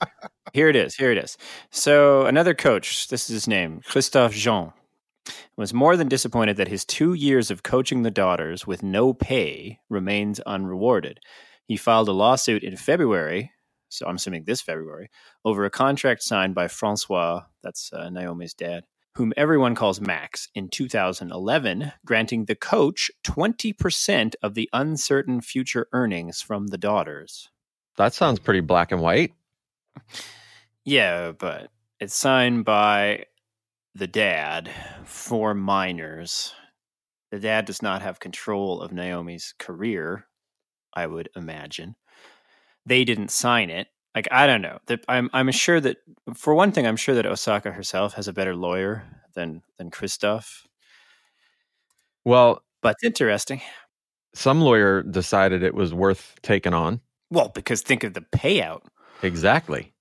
here 0.52 0.68
it 0.68 0.76
is. 0.76 0.94
Here 0.94 1.10
it 1.10 1.18
is. 1.18 1.36
So 1.70 2.26
another 2.26 2.54
coach. 2.54 3.08
This 3.08 3.28
is 3.28 3.34
his 3.34 3.48
name, 3.48 3.80
Christophe 3.84 4.32
Jean, 4.34 4.72
was 5.56 5.75
more 5.75 5.96
than 5.96 6.06
disappointed 6.06 6.58
that 6.58 6.68
his 6.68 6.84
two 6.84 7.14
years 7.14 7.50
of 7.50 7.64
coaching 7.64 8.02
the 8.02 8.12
daughters 8.12 8.66
with 8.66 8.84
no 8.84 9.14
pay 9.14 9.80
remains 9.88 10.38
unrewarded. 10.40 11.19
He 11.66 11.76
filed 11.76 12.08
a 12.08 12.12
lawsuit 12.12 12.62
in 12.62 12.76
February, 12.76 13.50
so 13.88 14.06
I'm 14.06 14.16
assuming 14.16 14.45
this 14.45 14.60
February, 14.60 15.10
over 15.45 15.64
a 15.64 15.71
contract 15.71 16.23
signed 16.23 16.54
by 16.54 16.69
Francois, 16.69 17.42
that's 17.64 17.92
uh, 17.92 18.10
Naomi's 18.10 18.54
dad, 18.54 18.84
whom 19.17 19.33
everyone 19.35 19.75
calls 19.75 19.99
Max, 19.99 20.49
in 20.55 20.69
2011, 20.69 21.91
granting 22.05 22.45
the 22.45 22.55
coach 22.55 23.11
20% 23.26 24.35
of 24.43 24.52
the 24.52 24.69
uncertain 24.75 25.41
future 25.41 25.89
earnings 25.93 26.43
from 26.43 26.67
the 26.67 26.76
daughters. 26.76 27.49
That 27.97 28.13
sounds 28.13 28.39
pretty 28.39 28.61
black 28.61 28.93
and 28.93 29.00
white. 29.00 29.33
Yeah, 30.85 31.33
but 31.33 31.71
it's 31.99 32.15
signed 32.15 32.67
by 32.67 33.25
the 33.95 34.07
dad 34.07 34.71
for 35.07 35.55
minors. 35.55 36.55
The 37.31 37.41
dad 37.41 37.65
does 37.65 37.81
not 37.81 38.02
have 38.02 38.21
control 38.21 38.83
of 38.83 38.93
Naomi's 38.93 39.55
career, 39.59 40.26
I 40.93 41.07
would 41.07 41.31
imagine. 41.35 41.97
They 42.85 43.05
didn't 43.05 43.31
sign 43.31 43.71
it. 43.71 43.89
Like 44.17 44.29
I 44.33 44.47
don't 44.47 44.63
know. 44.63 44.79
I'm 45.09 45.31
I'm 45.35 45.50
sure 45.52 45.79
that 45.81 45.99
for 46.35 46.55
one 46.55 46.73
thing, 46.73 46.87
I'm 46.87 46.97
sure 46.97 47.15
that 47.15 47.26
Osaka 47.26 47.71
herself 47.71 48.15
has 48.15 48.26
a 48.29 48.33
better 48.33 48.57
lawyer 48.57 49.05
than 49.35 49.63
than 49.76 49.91
Christoph. 49.91 50.67
Well, 52.25 52.63
But 52.83 52.97
it's 52.97 53.05
interesting. 53.05 53.61
some 54.35 54.61
lawyer 54.61 55.02
decided 55.02 55.63
it 55.63 55.75
was 55.75 55.95
worth 55.95 56.35
taking 56.43 56.75
on. 56.75 57.00
Well, 57.31 57.50
because 57.55 57.83
think 57.83 58.05
of 58.05 58.15
the 58.15 58.21
payout. 58.23 58.83
Exactly. 59.23 59.93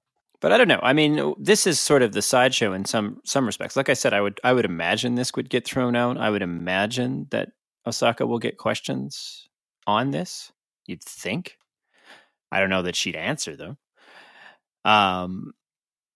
But 0.42 0.52
I 0.52 0.58
don't 0.58 0.68
know. 0.68 0.80
I 0.84 0.94
mean, 0.94 1.34
this 1.40 1.66
is 1.66 1.80
sort 1.80 2.02
of 2.02 2.14
the 2.14 2.22
sideshow 2.22 2.74
in 2.74 2.86
some 2.86 3.22
some 3.26 3.46
respects. 3.46 3.76
Like 3.76 3.90
I 3.90 3.94
said, 3.94 4.14
I 4.14 4.22
would 4.22 4.40
I 4.44 4.54
would 4.54 4.66
imagine 4.66 5.16
this 5.16 5.34
would 5.36 5.50
get 5.50 5.66
thrown 5.66 5.96
out. 5.96 6.18
I 6.18 6.30
would 6.30 6.42
imagine 6.42 7.28
that 7.32 7.50
Osaka 7.88 8.26
will 8.26 8.40
get 8.40 8.58
questions 8.58 9.48
on 9.88 10.12
this. 10.12 10.52
You'd 10.86 11.04
think. 11.04 11.58
I 12.52 12.60
don't 12.60 12.70
know 12.70 12.84
that 12.84 12.96
she'd 12.96 13.16
answer 13.16 13.56
them. 13.56 13.78
Um, 14.86 15.54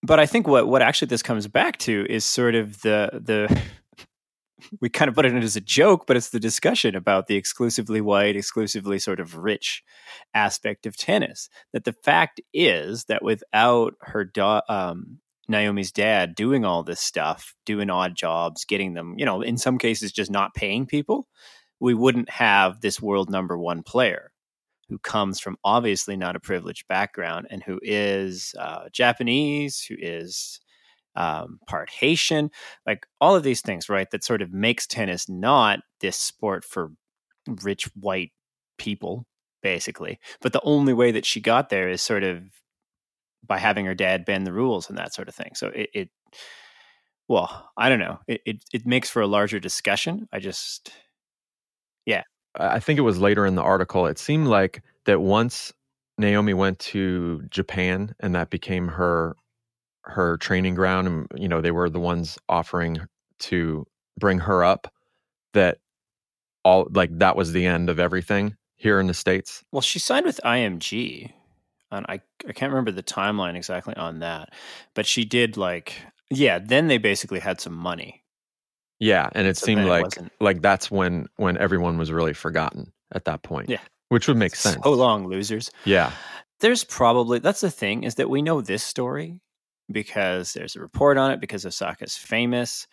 but 0.01 0.19
I 0.19 0.25
think 0.25 0.47
what 0.47 0.67
what 0.67 0.81
actually 0.81 1.07
this 1.07 1.23
comes 1.23 1.47
back 1.47 1.77
to 1.79 2.05
is 2.09 2.23
sort 2.23 2.55
of 2.55 2.81
the 2.81 3.09
the 3.13 3.61
we 4.81 4.89
kind 4.89 5.09
of 5.09 5.15
put 5.15 5.25
it 5.25 5.33
in 5.33 5.43
as 5.43 5.55
a 5.55 5.61
joke, 5.61 6.05
but 6.05 6.15
it's 6.15 6.29
the 6.29 6.39
discussion 6.39 6.95
about 6.95 7.27
the 7.27 7.35
exclusively 7.35 8.01
white, 8.01 8.35
exclusively 8.35 8.99
sort 8.99 9.19
of 9.19 9.37
rich 9.37 9.83
aspect 10.33 10.85
of 10.85 10.95
tennis. 10.95 11.49
That 11.73 11.83
the 11.83 11.93
fact 11.93 12.39
is 12.53 13.05
that 13.05 13.23
without 13.23 13.95
her 14.01 14.31
um, 14.69 15.19
Naomi's 15.47 15.91
dad 15.91 16.35
doing 16.35 16.63
all 16.63 16.83
this 16.83 16.99
stuff, 16.99 17.55
doing 17.65 17.89
odd 17.89 18.15
jobs, 18.15 18.65
getting 18.65 18.93
them, 18.93 19.15
you 19.17 19.25
know, 19.25 19.41
in 19.41 19.57
some 19.57 19.77
cases 19.77 20.11
just 20.11 20.31
not 20.31 20.53
paying 20.53 20.85
people, 20.85 21.27
we 21.79 21.93
wouldn't 21.93 22.29
have 22.29 22.81
this 22.81 23.01
world 23.01 23.29
number 23.29 23.57
one 23.57 23.83
player 23.83 24.31
who 24.89 24.97
comes 24.99 25.39
from 25.39 25.57
obviously 25.63 26.17
not 26.17 26.35
a 26.35 26.39
privileged 26.39 26.87
background 26.87 27.47
and 27.49 27.63
who 27.63 27.79
is 27.81 28.55
uh, 28.59 28.89
Japanese, 28.91 29.81
who 29.81 29.95
is 29.97 30.59
um, 31.15 31.59
part 31.67 31.89
Haitian, 31.89 32.49
like 32.85 33.05
all 33.21 33.35
of 33.35 33.43
these 33.43 33.61
things, 33.61 33.87
right? 33.87 34.09
That 34.11 34.23
sort 34.23 34.41
of 34.41 34.51
makes 34.51 34.87
tennis 34.87 35.29
not 35.29 35.79
this 36.01 36.17
sport 36.17 36.63
for 36.65 36.91
rich 37.63 37.89
white 37.95 38.31
people, 38.77 39.25
basically. 39.61 40.19
But 40.41 40.53
the 40.53 40.61
only 40.63 40.93
way 40.93 41.11
that 41.11 41.25
she 41.25 41.39
got 41.39 41.69
there 41.69 41.89
is 41.89 42.01
sort 42.01 42.23
of 42.23 42.43
by 43.45 43.57
having 43.57 43.85
her 43.85 43.95
dad 43.95 44.25
bend 44.25 44.45
the 44.45 44.53
rules 44.53 44.89
and 44.89 44.97
that 44.97 45.13
sort 45.13 45.27
of 45.27 45.35
thing. 45.35 45.51
So 45.55 45.67
it, 45.67 45.89
it 45.93 46.09
well, 47.27 47.69
I 47.77 47.89
don't 47.89 47.99
know. 47.99 48.19
It, 48.27 48.41
it 48.45 48.63
it 48.73 48.87
makes 48.87 49.09
for 49.09 49.21
a 49.21 49.27
larger 49.27 49.59
discussion. 49.59 50.27
I 50.33 50.39
just, 50.39 50.91
yeah, 52.05 52.23
I 52.55 52.79
think 52.79 52.99
it 52.99 53.03
was 53.03 53.19
later 53.19 53.45
in 53.45 53.55
the 53.55 53.61
article. 53.61 54.05
It 54.05 54.19
seemed 54.19 54.47
like 54.47 54.81
that 55.05 55.21
once 55.21 55.73
Naomi 56.17 56.53
went 56.53 56.79
to 56.79 57.43
Japan 57.49 58.15
and 58.19 58.35
that 58.35 58.49
became 58.49 58.87
her 58.87 59.35
her 60.03 60.37
training 60.37 60.73
ground 60.73 61.07
and 61.07 61.27
you 61.35 61.47
know 61.47 61.61
they 61.61 61.71
were 61.71 61.89
the 61.89 61.99
ones 61.99 62.39
offering 62.47 62.97
to 63.37 63.85
bring 64.17 64.39
her 64.39 64.63
up 64.63 64.91
that 65.53 65.77
all 66.63 66.87
like 66.91 67.17
that 67.19 67.35
was 67.35 67.51
the 67.51 67.65
end 67.65 67.89
of 67.89 67.99
everything 67.99 68.55
here 68.75 68.99
in 68.99 69.07
the 69.07 69.13
states. 69.13 69.63
Well, 69.71 69.81
she 69.81 69.99
signed 69.99 70.25
with 70.25 70.39
IMG, 70.43 71.31
and 71.91 72.05
I 72.07 72.21
I 72.47 72.53
can't 72.53 72.71
remember 72.71 72.91
the 72.91 73.03
timeline 73.03 73.55
exactly 73.55 73.95
on 73.95 74.19
that, 74.19 74.53
but 74.93 75.05
she 75.05 75.25
did 75.25 75.57
like 75.57 75.95
yeah. 76.29 76.59
Then 76.59 76.87
they 76.87 76.97
basically 76.97 77.39
had 77.39 77.61
some 77.61 77.73
money. 77.73 78.23
Yeah, 78.99 79.29
and 79.33 79.47
it 79.47 79.57
So 79.57 79.65
seemed 79.67 79.81
then 79.81 79.87
it 79.87 79.89
like 79.89 80.31
like 80.39 80.61
that's 80.61 80.91
when 80.91 81.27
when 81.37 81.57
everyone 81.57 81.97
was 81.97 82.11
really 82.11 82.33
forgotten 82.33 82.91
at 83.13 83.25
that 83.25 83.43
point. 83.43 83.69
Yeah. 83.69 83.79
Which 84.09 84.27
would 84.27 84.37
make 84.37 84.55
sense. 84.55 84.81
So 84.83 84.91
long, 84.91 85.27
losers. 85.27 85.71
Yeah. 85.85 86.11
There's 86.59 86.83
probably 86.83 87.39
that's 87.39 87.61
the 87.61 87.71
thing 87.71 88.03
is 88.03 88.15
that 88.15 88.29
we 88.29 88.41
know 88.41 88.59
this 88.61 88.83
story 88.83 89.39
because 89.91 90.53
there's 90.53 90.75
a 90.75 90.81
report 90.81 91.17
on 91.17 91.31
it 91.31 91.39
because 91.39 91.65
Osaka's 91.65 92.17
famous. 92.17 92.87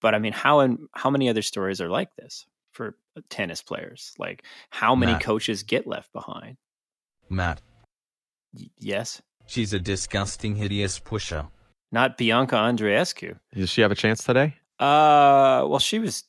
But 0.00 0.14
I 0.14 0.18
mean, 0.20 0.32
how 0.32 0.60
and 0.60 0.78
how 0.92 1.10
many 1.10 1.28
other 1.28 1.42
stories 1.42 1.80
are 1.80 1.88
like 1.88 2.14
this 2.16 2.46
for 2.72 2.94
uh, 3.16 3.22
tennis 3.28 3.62
players? 3.62 4.12
Like 4.18 4.44
how 4.70 4.94
many 4.94 5.12
Matt. 5.12 5.22
coaches 5.22 5.64
get 5.64 5.86
left 5.86 6.12
behind? 6.12 6.56
Matt. 7.28 7.60
Y- 8.54 8.70
yes. 8.78 9.20
She's 9.46 9.72
a 9.72 9.80
disgusting, 9.80 10.54
hideous 10.54 10.98
pusher. 11.00 11.46
Not 11.90 12.16
Bianca 12.18 12.54
Andreescu. 12.56 13.38
Does 13.54 13.70
she 13.70 13.80
have 13.80 13.90
a 13.90 13.94
chance 13.96 14.22
today? 14.22 14.54
Uh, 14.78 15.66
well, 15.66 15.78
she 15.78 15.98
was 15.98 16.24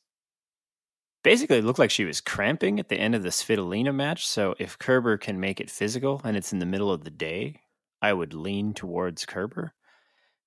basically 1.22 1.60
looked 1.60 1.78
like 1.78 1.90
she 1.90 2.04
was 2.04 2.20
cramping 2.20 2.80
at 2.80 2.88
the 2.88 2.96
end 2.96 3.14
of 3.14 3.22
the 3.22 3.28
Svitolina 3.28 3.94
match. 3.94 4.26
So 4.26 4.54
if 4.58 4.78
Kerber 4.78 5.18
can 5.18 5.40
make 5.40 5.60
it 5.60 5.70
physical 5.70 6.20
and 6.24 6.36
it's 6.36 6.52
in 6.52 6.58
the 6.58 6.66
middle 6.66 6.90
of 6.90 7.04
the 7.04 7.10
day, 7.10 7.60
I 8.02 8.12
would 8.12 8.34
lean 8.34 8.74
towards 8.74 9.26
Kerber. 9.26 9.74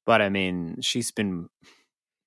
But 0.05 0.21
I 0.21 0.29
mean, 0.29 0.77
she's 0.81 1.11
been 1.11 1.47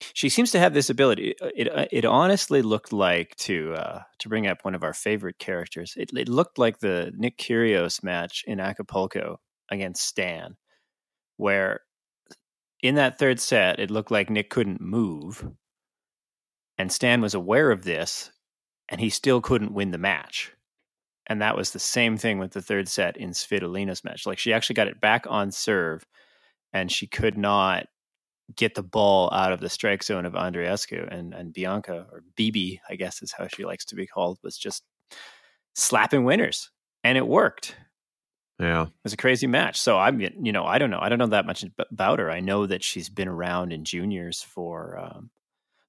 she 0.00 0.28
seems 0.28 0.50
to 0.52 0.58
have 0.58 0.74
this 0.74 0.90
ability. 0.90 1.34
It 1.40 1.68
it, 1.68 1.88
it 1.92 2.04
honestly 2.04 2.62
looked 2.62 2.92
like 2.92 3.34
to 3.36 3.74
uh, 3.74 4.02
to 4.18 4.28
bring 4.28 4.46
up 4.46 4.64
one 4.64 4.74
of 4.74 4.84
our 4.84 4.92
favorite 4.92 5.38
characters. 5.38 5.94
It, 5.96 6.10
it 6.16 6.28
looked 6.28 6.58
like 6.58 6.78
the 6.78 7.12
Nick 7.16 7.38
Kyrgios 7.38 8.02
match 8.02 8.44
in 8.46 8.60
Acapulco 8.60 9.40
against 9.70 10.06
Stan, 10.06 10.56
where 11.36 11.80
in 12.82 12.94
that 12.96 13.18
third 13.18 13.40
set 13.40 13.80
it 13.80 13.90
looked 13.90 14.10
like 14.10 14.30
Nick 14.30 14.50
couldn't 14.50 14.80
move, 14.80 15.46
and 16.78 16.92
Stan 16.92 17.20
was 17.20 17.34
aware 17.34 17.70
of 17.70 17.84
this, 17.84 18.30
and 18.88 19.00
he 19.00 19.10
still 19.10 19.40
couldn't 19.40 19.74
win 19.74 19.90
the 19.90 19.98
match. 19.98 20.52
And 21.26 21.42
that 21.42 21.56
was 21.56 21.72
the 21.72 21.78
same 21.78 22.16
thing 22.16 22.38
with 22.38 22.52
the 22.52 22.62
third 22.62 22.88
set 22.88 23.16
in 23.16 23.30
Svitolina's 23.30 24.04
match. 24.04 24.26
Like 24.26 24.38
she 24.38 24.52
actually 24.52 24.74
got 24.74 24.88
it 24.88 25.00
back 25.00 25.26
on 25.28 25.50
serve, 25.50 26.06
and 26.72 26.90
she 26.90 27.06
could 27.06 27.36
not 27.36 27.86
get 28.54 28.76
the 28.76 28.82
ball 28.82 29.28
out 29.32 29.52
of 29.52 29.58
the 29.60 29.68
strike 29.68 30.04
zone 30.04 30.24
of 30.24 30.34
Andreescu 30.34 31.12
and, 31.12 31.34
and 31.34 31.52
Bianca 31.52 32.06
or 32.12 32.22
Bibi, 32.36 32.80
I 32.88 32.94
guess 32.94 33.20
is 33.22 33.32
how 33.32 33.48
she 33.48 33.64
likes 33.64 33.84
to 33.86 33.96
be 33.96 34.06
called, 34.06 34.38
was 34.42 34.56
just 34.56 34.84
slapping 35.74 36.24
winners. 36.24 36.70
And 37.02 37.18
it 37.18 37.26
worked. 37.26 37.74
Yeah. 38.60 38.84
It 38.84 38.92
was 39.02 39.12
a 39.12 39.18
crazy 39.18 39.48
match. 39.48 39.80
So 39.80 39.98
I'm, 39.98 40.20
you 40.20 40.52
know, 40.52 40.64
I 40.64 40.78
don't 40.78 40.90
know. 40.90 41.00
I 41.00 41.08
don't 41.08 41.18
know 41.18 41.26
that 41.26 41.46
much 41.46 41.64
about 41.78 42.20
her. 42.20 42.30
I 42.30 42.40
know 42.40 42.66
that 42.66 42.84
she's 42.84 43.08
been 43.08 43.28
around 43.28 43.72
in 43.72 43.84
juniors 43.84 44.42
for, 44.42 44.98
um, 44.98 45.30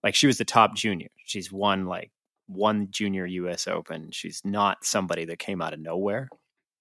like 0.03 0.15
she 0.15 0.27
was 0.27 0.37
the 0.37 0.45
top 0.45 0.75
junior. 0.75 1.09
She's 1.25 1.51
won 1.51 1.85
like 1.85 2.11
one 2.47 2.87
junior 2.91 3.25
U.S. 3.25 3.67
Open. 3.67 4.11
She's 4.11 4.41
not 4.43 4.85
somebody 4.85 5.25
that 5.25 5.39
came 5.39 5.61
out 5.61 5.73
of 5.73 5.79
nowhere. 5.79 6.29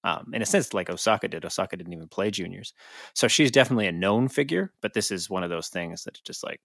Um, 0.05 0.31
in 0.33 0.41
a 0.41 0.47
sense, 0.47 0.73
like 0.73 0.89
Osaka 0.89 1.27
did. 1.27 1.45
Osaka 1.45 1.77
didn't 1.77 1.93
even 1.93 2.07
play 2.07 2.31
juniors, 2.31 2.73
so 3.15 3.27
she's 3.27 3.51
definitely 3.51 3.89
a 3.89 3.93
known 3.93 4.29
figure. 4.29 4.73
But 4.81 4.95
this 4.95 5.11
is 5.11 5.29
one 5.29 5.43
of 5.43 5.51
those 5.51 5.69
things 5.69 6.05
that 6.05 6.23
just 6.25 6.45
like 6.45 6.61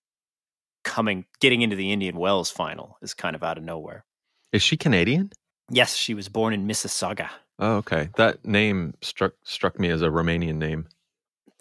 coming, 0.83 1.25
getting 1.39 1.61
into 1.61 1.75
the 1.75 1.91
Indian 1.91 2.17
Wells 2.17 2.51
final 2.51 2.97
is 3.01 3.15
kind 3.15 3.35
of 3.35 3.43
out 3.43 3.57
of 3.57 3.63
nowhere. 3.63 4.05
Is 4.51 4.61
she 4.61 4.77
Canadian? 4.77 5.31
Yes, 5.71 5.95
she 5.95 6.13
was 6.13 6.29
born 6.29 6.53
in 6.53 6.67
Mississauga. 6.67 7.29
Oh, 7.57 7.77
okay. 7.77 8.09
That 8.17 8.45
name 8.45 8.93
struck 9.01 9.33
struck 9.43 9.79
me 9.79 9.89
as 9.89 10.01
a 10.01 10.07
Romanian 10.09 10.55
name. 10.55 10.87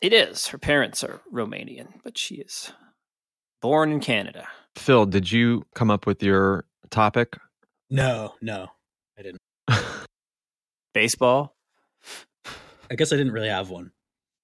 It 0.03 0.13
is. 0.13 0.49
Her 0.49 0.59
parents 0.59 1.05
are 1.05 1.21
Romanian, 1.33 1.89
but 2.03 2.17
she 2.17 2.37
is 2.37 2.73
born 3.61 3.93
in 3.93 4.01
Canada. 4.01 4.49
Phil, 4.77 5.07
did 5.07 5.31
you 5.31 5.65
come 5.75 5.91
up 5.91 6.07
with 6.07 6.23
your 6.23 6.65
topic? 6.91 7.37
No, 7.91 8.35
no, 8.41 8.69
I 9.19 9.23
didn't. 9.23 9.41
Baseball. 10.95 11.55
I 12.91 12.95
guess 12.97 13.13
I 13.13 13.17
didn't 13.17 13.33
really 13.33 13.49
have 13.49 13.71
one. 13.71 13.93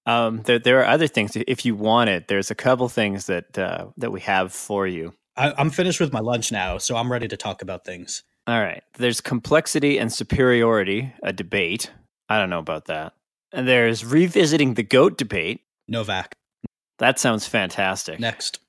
Um, 0.05 0.41
there, 0.43 0.59
there 0.59 0.79
are 0.79 0.85
other 0.85 1.07
things. 1.07 1.35
If 1.35 1.65
you 1.65 1.75
want 1.75 2.09
it, 2.09 2.29
there's 2.29 2.49
a 2.49 2.55
couple 2.55 2.87
things 2.87 3.25
that 3.25 3.57
uh, 3.57 3.87
that 3.97 4.11
we 4.11 4.21
have 4.21 4.53
for 4.53 4.87
you. 4.87 5.13
I, 5.35 5.53
I'm 5.57 5.69
finished 5.69 5.99
with 5.99 6.13
my 6.13 6.21
lunch 6.21 6.51
now, 6.51 6.77
so 6.77 6.95
I'm 6.95 7.11
ready 7.11 7.27
to 7.27 7.37
talk 7.37 7.61
about 7.61 7.83
things. 7.83 8.23
All 8.47 8.61
right. 8.61 8.81
There's 8.97 9.19
complexity 9.19 9.99
and 9.99 10.11
superiority, 10.11 11.13
a 11.21 11.33
debate. 11.33 11.91
I 12.29 12.39
don't 12.39 12.49
know 12.49 12.59
about 12.59 12.85
that. 12.85 13.13
And 13.51 13.67
there's 13.67 14.05
revisiting 14.05 14.75
the 14.75 14.83
goat 14.83 15.17
debate. 15.17 15.61
Novak. 15.89 16.33
That 16.99 17.19
sounds 17.19 17.45
fantastic. 17.45 18.19
Next. 18.19 18.59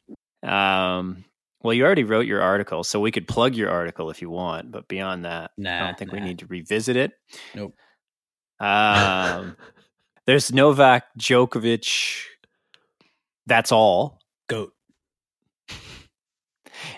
Um, 0.42 1.24
well, 1.62 1.74
you 1.74 1.84
already 1.84 2.04
wrote 2.04 2.26
your 2.26 2.40
article, 2.40 2.84
so 2.84 3.00
we 3.00 3.10
could 3.10 3.26
plug 3.26 3.56
your 3.56 3.70
article 3.70 4.10
if 4.10 4.22
you 4.22 4.30
want. 4.30 4.70
But 4.70 4.86
beyond 4.88 5.24
that, 5.24 5.50
nah, 5.56 5.76
I 5.76 5.86
don't 5.86 5.98
think 5.98 6.12
nah. 6.12 6.18
we 6.18 6.24
need 6.24 6.38
to 6.40 6.46
revisit 6.46 6.96
it. 6.96 7.12
Nope. 7.54 7.74
Um, 8.60 9.56
there's 10.26 10.52
Novak 10.52 11.06
Djokovic. 11.18 12.22
That's 13.46 13.72
all. 13.72 14.20
Goat. 14.48 14.72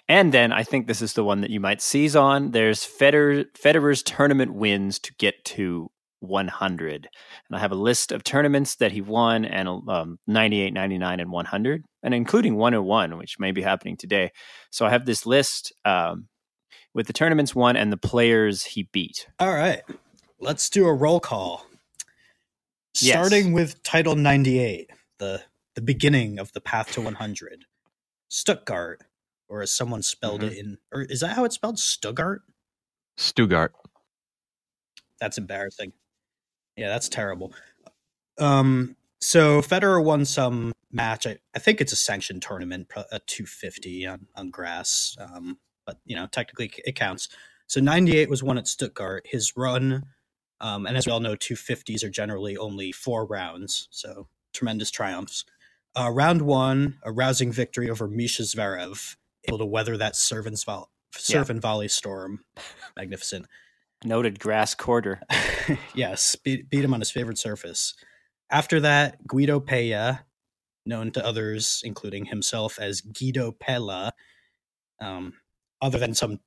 And 0.09 0.33
then 0.33 0.53
I 0.53 0.63
think 0.63 0.87
this 0.87 1.01
is 1.01 1.15
the 1.15 1.25
one 1.25 1.41
that 1.41 1.51
you 1.51 1.61
might 1.61 1.81
seize 1.81 2.15
on. 2.15 2.51
There's 2.51 2.85
Federer, 2.85 3.47
Federer's 3.57 4.03
tournament 4.03 4.53
wins 4.53 4.99
to 4.99 5.15
get 5.15 5.45
to 5.47 5.91
100. 6.21 7.09
And 7.49 7.57
I 7.57 7.61
have 7.61 7.73
a 7.73 7.77
list 7.77 8.13
of 8.13 8.23
tournaments 8.25 8.77
that 8.77 8.93
he 8.93 9.01
won 9.01 9.45
and 9.45 9.69
um, 9.89 10.19
98, 10.27 10.73
99, 10.73 11.21
and 11.21 11.31
100, 11.33 11.85
and 12.03 12.15
including 12.15 12.57
101, 12.57 13.19
which 13.19 13.39
may 13.39 13.51
be 13.53 13.63
happening 13.63 13.97
today. 13.97 14.31
So 14.71 14.87
I 14.87 14.91
have 14.91 15.07
this 15.07 15.27
list 15.27 15.73
um, 15.85 16.29
with 16.95 17.07
the 17.07 17.13
tournaments 17.13 17.55
won 17.55 17.77
and 17.77 17.93
the 17.93 17.97
players 17.97 18.65
he 18.65 18.89
beat. 18.93 19.27
All 19.39 19.53
right. 19.53 19.83
Let's 20.39 20.71
do 20.71 20.87
a 20.87 20.95
roll 20.95 21.21
call. 21.21 21.67
Yes. 23.01 23.15
Starting 23.15 23.53
with 23.53 23.83
title 23.83 24.17
98, 24.17 24.91
the, 25.19 25.43
the 25.75 25.81
beginning 25.83 26.39
of 26.39 26.53
the 26.53 26.61
path 26.61 26.93
to 26.93 27.01
100. 27.01 27.65
Stuttgart, 28.29 29.03
or 29.49 29.63
as 29.63 29.71
someone 29.71 30.03
spelled 30.03 30.41
Mm-hmm. 30.43 30.53
it 30.53 30.59
in, 30.59 30.79
or 30.93 31.03
is 31.03 31.21
that 31.21 31.35
how 31.37 31.45
it's 31.45 31.55
spelled? 31.57 31.79
Stuttgart? 31.79 32.43
Stuttgart. 33.17 33.73
That's 35.21 35.37
embarrassing. 35.37 35.93
Yeah, 36.81 36.89
that's 36.89 37.11
terrible. 37.11 37.53
Um, 38.39 38.97
so 39.21 39.61
Federer 39.61 40.03
won 40.03 40.25
some 40.25 40.73
match. 40.91 41.27
I, 41.27 41.37
I 41.55 41.59
think 41.59 41.83
it's 41.83 41.93
a 41.93 41.97
sanctioned 41.97 42.41
tournament, 42.41 42.91
a 43.13 43.19
250 43.27 44.07
on, 44.07 44.27
on 44.35 44.49
grass. 44.51 45.15
Um, 45.21 45.59
but 45.85 45.99
you 46.07 46.17
know, 46.17 46.27
technically 46.27 46.73
it 46.87 46.95
counts. 46.97 47.29
So 47.67 47.83
98 47.83 48.31
was 48.31 48.43
won 48.43 48.57
at 48.57 48.67
Stuttgart. 48.67 49.27
His 49.27 49.59
run, 49.59 50.05
um, 50.63 50.87
and 50.87 50.97
as 50.97 51.05
we 51.07 51.13
all 51.13 51.21
know, 51.21 51.37
250s 51.37 52.03
are 52.03 52.09
generally 52.09 52.57
only 52.57 52.93
four 52.93 53.27
rounds. 53.27 53.87
So 53.91 54.27
tremendous 54.55 54.91
triumphs. 54.91 55.45
Uh, 55.95 56.11
round 56.11 56.41
one, 56.41 56.97
a 57.03 57.13
rousing 57.13 57.53
victory 57.53 57.91
over 57.91 58.09
Mischa 58.09 58.41
Zverev, 58.43 59.17
able 59.45 59.59
to 59.59 59.67
weather 59.67 59.99
that 59.99 60.17
vol- 60.65 60.91
serve 61.15 61.49
Yeah. 61.49 61.53
and 61.53 61.61
volley 61.61 61.89
storm. 61.89 62.43
Magnificent. 62.97 63.45
Noted 64.05 64.39
grass 64.39 64.75
quarter. 64.75 65.21
yes, 65.95 66.35
beat, 66.37 66.71
beat 66.71 66.85
him 66.85 66.95
on 66.95 67.01
his 67.01 67.11
favorite 67.11 67.39
surface. 67.39 67.95
After 68.51 68.81
that, 68.81 69.27
Guido 69.27 69.61
Pella, 69.61 70.25
known 70.87 71.11
to 71.13 71.25
others, 71.25 71.83
including 71.85 72.25
himself 72.25 72.79
as 72.79 73.03
Guido 73.03 73.53
Pella, 73.53 74.13
um, 75.01 75.35
other 75.83 75.99
than 75.99 76.15
some 76.15 76.41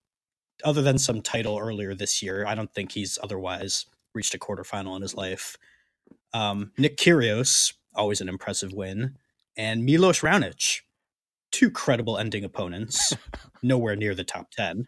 other 0.63 0.81
than 0.81 0.97
some 0.97 1.21
title 1.21 1.57
earlier 1.57 1.93
this 1.95 2.21
year, 2.21 2.45
I 2.45 2.55
don't 2.55 2.73
think 2.73 2.91
he's 2.91 3.17
otherwise 3.21 3.85
reached 4.13 4.35
a 4.35 4.39
quarterfinal 4.39 4.95
in 4.95 5.01
his 5.01 5.15
life. 5.15 5.57
Um, 6.33 6.71
Nick 6.77 6.97
Kyrgios, 6.97 7.73
always 7.95 8.21
an 8.21 8.29
impressive 8.29 8.71
win, 8.71 9.17
and 9.57 9.83
Milos 9.83 10.21
Raonic, 10.21 10.81
two 11.51 11.69
credible 11.71 12.17
ending 12.17 12.43
opponents, 12.43 13.15
nowhere 13.63 13.95
near 13.95 14.15
the 14.15 14.23
top 14.23 14.51
ten. 14.51 14.87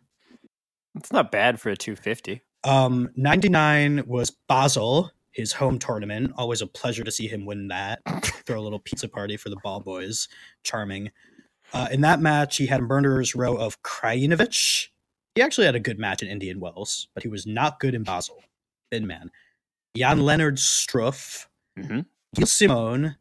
It's 0.95 1.12
not 1.12 1.32
bad 1.32 1.60
for 1.60 1.69
a 1.69 1.75
250. 1.75 2.41
Um, 2.65 3.10
99 3.15 4.04
was 4.08 4.32
Basel, 4.49 5.12
his 5.32 5.54
home 5.54 5.80
tournament. 5.80 6.34
Always 6.38 6.62
a 6.62 6.67
pleasure 6.67 7.04
to 7.04 7.12
see 7.12 7.28
him 7.28 7.45
win 7.45 7.67
that. 7.69 8.01
Throw 8.45 8.60
a 8.60 8.63
little 8.63 8.80
pizza 8.80 9.08
party 9.08 9.38
for 9.38 9.49
the 9.49 9.58
ball 9.63 9.80
boys. 9.80 10.28
Charming. 10.63 11.12
Uh, 11.73 11.88
in 11.91 12.01
that 12.01 12.19
match, 12.21 12.58
he 12.58 12.65
had 12.65 12.80
a 12.80 12.84
murderer's 12.84 13.36
row 13.36 13.56
of 13.56 13.82
Krajinovic. 13.84 14.88
He 15.36 15.41
actually 15.41 15.65
had 15.65 15.75
a 15.75 15.80
good 15.80 15.99
match 15.99 16.21
in 16.23 16.30
Indian 16.30 16.60
Wells, 16.60 17.08
but 17.13 17.23
he 17.23 17.30
was 17.30 17.45
not 17.45 17.80
good 17.80 17.93
in 17.93 18.04
Basel. 18.04 18.41
Thin 18.91 19.06
man. 19.08 19.32
Jan 19.95 20.21
Lennard 20.21 20.58
Struff, 20.58 21.45
Mm-hmm. 21.78 22.01
Gilles 22.36 22.51
Simon, 22.51 23.15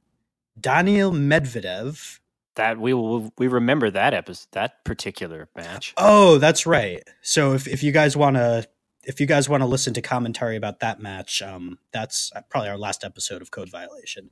Daniil 0.61 1.13
Medvedev. 1.13 2.21
That 2.57 2.79
we 2.79 2.95
will 2.95 3.33
we 3.37 3.49
remember 3.49 3.91
that 3.91 4.15
episode, 4.15 4.47
that 4.53 4.85
particular 4.85 5.49
match. 5.57 5.93
Oh, 5.97 6.39
that's 6.39 6.67
right. 6.67 7.03
So 7.21 7.53
if, 7.55 7.67
if 7.67 7.83
you 7.83 7.91
guys 7.91 8.17
want 8.17 8.37
to 8.37 8.65
if 9.07 9.21
you 9.21 9.27
guys 9.27 9.49
want 9.49 9.62
to 9.62 9.67
listen 9.67 9.95
to 9.95 10.03
commentary 10.03 10.57
about 10.57 10.81
that 10.81 11.01
match, 11.01 11.43
um, 11.43 11.79
that's 11.93 12.33
probably 12.49 12.69
our 12.69 12.79
last 12.79 13.05
episode 13.05 13.43
of 13.43 13.51
Code 13.51 13.71
Violation. 13.71 14.31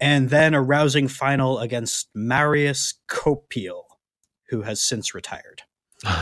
And 0.00 0.30
then 0.30 0.54
a 0.54 0.62
rousing 0.62 1.08
final 1.08 1.58
against 1.58 2.08
Marius 2.14 2.94
Copil, 3.06 3.98
who 4.48 4.62
has 4.62 4.80
since 4.80 5.14
retired. 5.14 5.62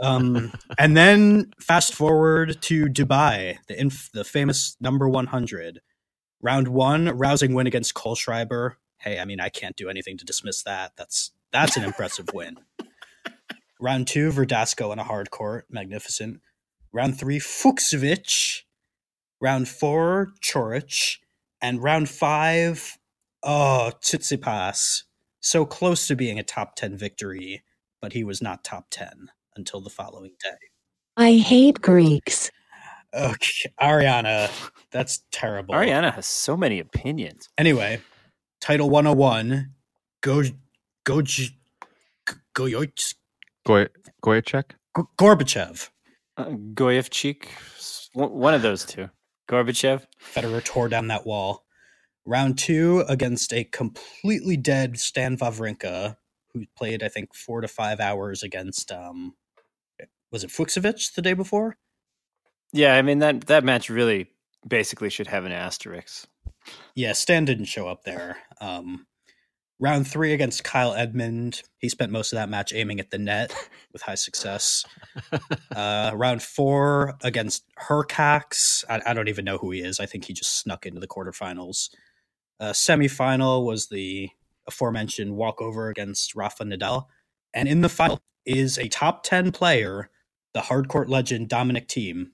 Um, 0.00 0.52
and 0.78 0.96
then 0.96 1.52
fast 1.60 1.94
forward 1.94 2.60
to 2.62 2.86
Dubai, 2.86 3.58
the 3.68 3.78
inf- 3.78 4.10
the 4.12 4.24
famous 4.24 4.76
number 4.80 5.08
100. 5.08 5.80
Round 6.40 6.68
one, 6.68 7.08
rousing 7.08 7.54
win 7.54 7.68
against 7.68 7.94
Kohlschreiber. 7.94 8.72
Hey, 8.98 9.20
I 9.20 9.24
mean, 9.24 9.38
I 9.38 9.48
can't 9.48 9.76
do 9.76 9.88
anything 9.88 10.18
to 10.18 10.24
dismiss 10.24 10.62
that. 10.64 10.92
That's 10.96 11.30
that's 11.52 11.76
an 11.76 11.84
impressive 11.84 12.30
win. 12.34 12.56
Round 13.80 14.08
two, 14.08 14.30
Verdasco 14.30 14.90
on 14.90 14.98
a 14.98 15.04
hard 15.04 15.30
court, 15.30 15.66
magnificent. 15.70 16.40
Round 16.92 17.18
three, 17.18 17.38
Fucsovics. 17.38 18.60
Round 19.40 19.68
four, 19.68 20.32
Coric. 20.44 21.18
And 21.60 21.82
round 21.82 22.08
five, 22.08 22.98
oh, 23.42 23.92
Tsitsipas. 24.02 25.02
So 25.40 25.64
close 25.64 26.06
to 26.08 26.16
being 26.16 26.38
a 26.38 26.42
top 26.42 26.76
10 26.76 26.96
victory, 26.96 27.62
but 28.00 28.12
he 28.12 28.24
was 28.24 28.40
not 28.42 28.64
top 28.64 28.86
10 28.90 29.30
until 29.56 29.80
the 29.80 29.90
following 29.90 30.32
day. 30.42 30.56
I 31.16 31.34
hate 31.34 31.80
Greeks. 31.80 32.50
Okay, 33.14 33.70
Ariana, 33.80 34.50
that's 34.90 35.22
terrible. 35.30 35.74
Ariana 35.74 36.14
has 36.14 36.26
so 36.26 36.56
many 36.56 36.78
opinions. 36.78 37.48
Anyway, 37.58 38.00
title 38.60 38.88
101, 38.88 39.70
Go 40.22 40.42
Go 41.04 41.20
Goyoch 42.54 43.14
Goy- 43.66 43.88
Goyachek? 44.24 44.70
G- 44.96 45.02
Gorbachev. 45.18 45.90
Uh, 46.42 46.50
Goyevchik, 46.74 47.46
one 48.14 48.32
one 48.32 48.54
of 48.54 48.62
those 48.62 48.84
two. 48.84 49.10
Gorbachev. 49.48 50.06
Federer 50.34 50.64
tore 50.64 50.88
down 50.88 51.08
that 51.08 51.26
wall. 51.26 51.64
Round 52.24 52.56
two 52.56 53.04
against 53.08 53.52
a 53.52 53.64
completely 53.64 54.56
dead 54.56 54.98
Stan 54.98 55.36
Wawrinka, 55.36 56.16
who 56.52 56.64
played, 56.76 57.02
I 57.02 57.08
think, 57.08 57.34
four 57.34 57.60
to 57.60 57.68
five 57.68 58.00
hours 58.00 58.42
against, 58.42 58.92
um, 58.92 59.34
was 60.30 60.44
it 60.44 60.50
Fucsovics 60.50 61.12
the 61.12 61.22
day 61.22 61.34
before? 61.34 61.76
Yeah, 62.72 62.94
I 62.94 63.02
mean 63.02 63.18
that 63.18 63.42
that 63.42 63.64
match 63.64 63.90
really 63.90 64.30
basically 64.66 65.10
should 65.10 65.26
have 65.26 65.44
an 65.44 65.52
asterisk. 65.52 66.26
Yeah, 66.94 67.12
Stan 67.12 67.44
didn't 67.44 67.66
show 67.66 67.88
up 67.88 68.04
there. 68.04 68.38
Um, 68.60 69.06
round 69.78 70.06
three 70.06 70.32
against 70.32 70.64
Kyle 70.64 70.94
Edmund. 70.94 71.62
He 71.78 71.88
spent 71.88 72.12
most 72.12 72.32
of 72.32 72.36
that 72.36 72.48
match 72.48 72.72
aiming 72.72 73.00
at 73.00 73.10
the 73.10 73.18
net 73.18 73.52
with 73.92 74.02
high 74.02 74.14
success. 74.14 74.84
Uh, 75.74 76.12
round 76.14 76.42
four 76.42 77.16
against 77.22 77.64
Hurkacz. 77.88 78.84
I, 78.88 79.00
I 79.06 79.14
don't 79.14 79.28
even 79.28 79.44
know 79.44 79.58
who 79.58 79.70
he 79.70 79.80
is. 79.80 79.98
I 80.00 80.06
think 80.06 80.24
he 80.24 80.32
just 80.32 80.58
snuck 80.60 80.86
into 80.86 81.00
the 81.00 81.08
quarterfinals. 81.08 81.90
Uh, 82.60 82.72
semifinal 82.72 83.64
was 83.64 83.88
the 83.88 84.30
aforementioned 84.68 85.36
walkover 85.36 85.88
against 85.88 86.34
Rafa 86.34 86.64
Nadal. 86.64 87.06
And 87.52 87.68
in 87.68 87.80
the 87.80 87.88
final 87.88 88.20
is 88.46 88.78
a 88.78 88.88
top 88.88 89.24
10 89.24 89.52
player, 89.52 90.10
the 90.54 90.60
hardcourt 90.60 91.08
legend 91.08 91.48
Dominic 91.48 91.88
Thiem. 91.88 92.30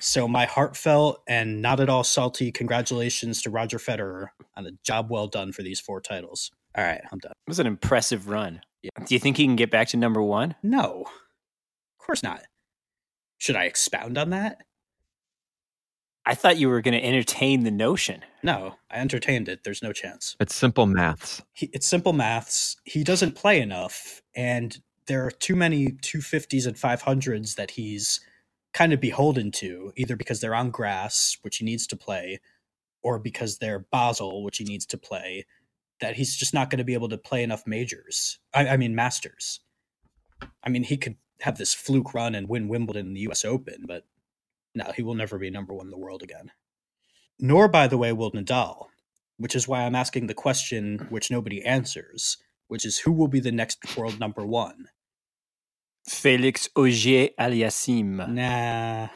So 0.00 0.26
my 0.26 0.44
heartfelt 0.44 1.22
and 1.26 1.62
not 1.62 1.80
at 1.80 1.88
all 1.88 2.04
salty 2.04 2.50
congratulations 2.50 3.42
to 3.42 3.50
Roger 3.50 3.78
Federer 3.78 4.28
on 4.56 4.66
a 4.66 4.72
job 4.82 5.10
well 5.10 5.28
done 5.28 5.52
for 5.52 5.62
these 5.62 5.80
four 5.80 6.00
titles. 6.00 6.50
All 6.76 6.84
right, 6.84 7.00
I'm 7.12 7.18
done. 7.18 7.32
It 7.32 7.50
was 7.50 7.60
an 7.60 7.66
impressive 7.66 8.28
run. 8.28 8.60
Do 8.82 9.14
you 9.14 9.18
think 9.18 9.36
he 9.36 9.44
can 9.44 9.56
get 9.56 9.70
back 9.70 9.88
to 9.88 9.96
number 9.96 10.20
one? 10.20 10.56
No, 10.62 11.04
of 11.06 12.06
course 12.06 12.22
not. 12.22 12.42
Should 13.38 13.56
I 13.56 13.64
expound 13.64 14.18
on 14.18 14.30
that? 14.30 14.58
I 16.26 16.34
thought 16.34 16.58
you 16.58 16.68
were 16.68 16.80
going 16.80 16.98
to 16.98 17.04
entertain 17.04 17.64
the 17.64 17.70
notion. 17.70 18.24
No, 18.42 18.76
I 18.90 18.96
entertained 18.96 19.48
it. 19.48 19.62
There's 19.62 19.82
no 19.82 19.92
chance. 19.92 20.36
It's 20.40 20.54
simple 20.54 20.86
maths. 20.86 21.42
He, 21.52 21.70
it's 21.72 21.86
simple 21.86 22.14
maths. 22.14 22.76
He 22.84 23.04
doesn't 23.04 23.32
play 23.32 23.60
enough, 23.60 24.22
and 24.34 24.78
there 25.06 25.24
are 25.26 25.30
too 25.30 25.54
many 25.54 25.88
250s 25.88 26.66
and 26.66 26.76
500s 26.76 27.56
that 27.56 27.72
he's 27.72 28.20
kind 28.74 28.92
of 28.92 29.00
beholden 29.00 29.52
to, 29.52 29.92
either 29.96 30.16
because 30.16 30.40
they're 30.40 30.54
on 30.54 30.70
grass, 30.70 31.38
which 31.42 31.58
he 31.58 31.64
needs 31.64 31.86
to 31.86 31.96
play, 31.96 32.40
or 33.02 33.18
because 33.18 33.58
they're 33.58 33.86
Basel, 33.90 34.42
which 34.42 34.58
he 34.58 34.64
needs 34.64 34.84
to 34.86 34.98
play, 34.98 35.46
that 36.00 36.16
he's 36.16 36.36
just 36.36 36.52
not 36.52 36.70
going 36.70 36.78
to 36.78 36.84
be 36.84 36.94
able 36.94 37.08
to 37.08 37.16
play 37.16 37.42
enough 37.42 37.66
majors. 37.66 38.40
I, 38.52 38.68
I 38.68 38.76
mean, 38.76 38.94
masters. 38.94 39.60
I 40.62 40.68
mean, 40.68 40.82
he 40.82 40.96
could 40.96 41.16
have 41.40 41.56
this 41.56 41.72
fluke 41.72 42.12
run 42.12 42.34
and 42.34 42.48
win 42.48 42.68
Wimbledon 42.68 43.14
the 43.14 43.20
US 43.20 43.44
Open, 43.44 43.84
but 43.86 44.04
no, 44.74 44.92
he 44.96 45.02
will 45.02 45.14
never 45.14 45.38
be 45.38 45.50
number 45.50 45.72
one 45.72 45.86
in 45.86 45.90
the 45.90 45.98
world 45.98 46.22
again. 46.22 46.50
Nor, 47.38 47.68
by 47.68 47.86
the 47.86 47.98
way, 47.98 48.12
will 48.12 48.32
Nadal, 48.32 48.86
which 49.36 49.54
is 49.54 49.68
why 49.68 49.82
I'm 49.82 49.94
asking 49.94 50.26
the 50.26 50.34
question 50.34 51.06
which 51.10 51.30
nobody 51.30 51.64
answers, 51.64 52.38
which 52.66 52.84
is 52.84 52.98
who 52.98 53.12
will 53.12 53.28
be 53.28 53.40
the 53.40 53.52
next 53.52 53.96
world 53.96 54.18
number 54.18 54.44
one? 54.44 54.88
Felix 56.06 56.68
Auger 56.76 57.28
Aliassime. 57.38 58.28
Nah. 58.28 59.08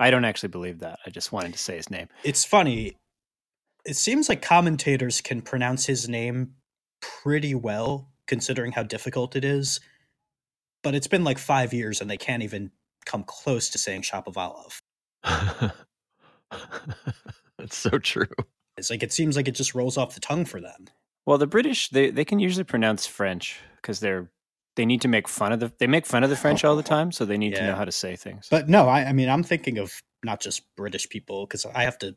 I 0.00 0.10
don't 0.10 0.24
actually 0.24 0.50
believe 0.50 0.78
that. 0.80 1.00
I 1.04 1.10
just 1.10 1.32
wanted 1.32 1.52
to 1.52 1.58
say 1.58 1.76
his 1.76 1.90
name. 1.90 2.08
It's 2.22 2.44
funny. 2.44 2.96
It 3.84 3.96
seems 3.96 4.28
like 4.28 4.42
commentators 4.42 5.20
can 5.20 5.42
pronounce 5.42 5.86
his 5.86 6.08
name 6.08 6.54
pretty 7.00 7.54
well, 7.54 8.08
considering 8.26 8.72
how 8.72 8.82
difficult 8.84 9.34
it 9.34 9.44
is. 9.44 9.80
But 10.82 10.94
it's 10.94 11.08
been 11.08 11.24
like 11.24 11.38
five 11.38 11.72
years 11.72 12.00
and 12.00 12.08
they 12.08 12.16
can't 12.16 12.42
even 12.42 12.70
come 13.04 13.24
close 13.24 13.70
to 13.70 13.78
saying 13.78 14.02
Shapovalov. 14.02 14.80
That's 17.58 17.76
so 17.76 17.98
true. 17.98 18.28
It's 18.76 18.90
like 18.90 19.02
it 19.02 19.12
seems 19.12 19.36
like 19.36 19.48
it 19.48 19.56
just 19.56 19.74
rolls 19.74 19.96
off 19.98 20.14
the 20.14 20.20
tongue 20.20 20.44
for 20.44 20.60
them. 20.60 20.86
Well, 21.26 21.38
the 21.38 21.48
British 21.48 21.88
they, 21.90 22.10
they 22.10 22.24
can 22.24 22.38
usually 22.38 22.64
pronounce 22.64 23.06
French 23.06 23.58
because 23.76 23.98
they're 23.98 24.30
they 24.78 24.86
need 24.86 25.02
to 25.02 25.08
make 25.08 25.26
fun 25.26 25.52
of 25.52 25.58
the 25.60 25.72
they 25.78 25.88
make 25.88 26.06
fun 26.06 26.22
of 26.24 26.30
the 26.30 26.36
French 26.36 26.64
all 26.64 26.76
the 26.76 26.82
time, 26.96 27.12
so 27.12 27.24
they 27.24 27.36
need 27.36 27.54
to 27.56 27.66
know 27.66 27.74
how 27.74 27.84
to 27.84 27.92
say 27.92 28.16
things. 28.16 28.46
But 28.50 28.68
no, 28.68 28.88
I, 28.88 29.08
I 29.08 29.12
mean, 29.12 29.28
I'm 29.28 29.42
thinking 29.42 29.76
of 29.76 29.92
not 30.24 30.40
just 30.40 30.62
British 30.76 31.08
people 31.08 31.46
because 31.46 31.66
I 31.66 31.82
have 31.82 31.98
to 31.98 32.16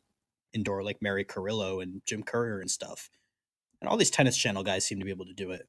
endure 0.54 0.84
like 0.84 1.02
Mary 1.02 1.24
Carrillo 1.24 1.80
and 1.80 2.02
Jim 2.06 2.24
Courier 2.24 2.60
and 2.60 2.70
stuff. 2.70 3.10
And 3.82 3.90
all 3.90 3.98
these 3.98 4.12
tennis 4.12 4.38
channel 4.38 4.64
guys 4.64 4.86
seem 4.86 5.00
to 5.00 5.06
be 5.06 5.12
able 5.12 5.26
to 5.26 5.34
do 5.34 5.50
it. 5.50 5.68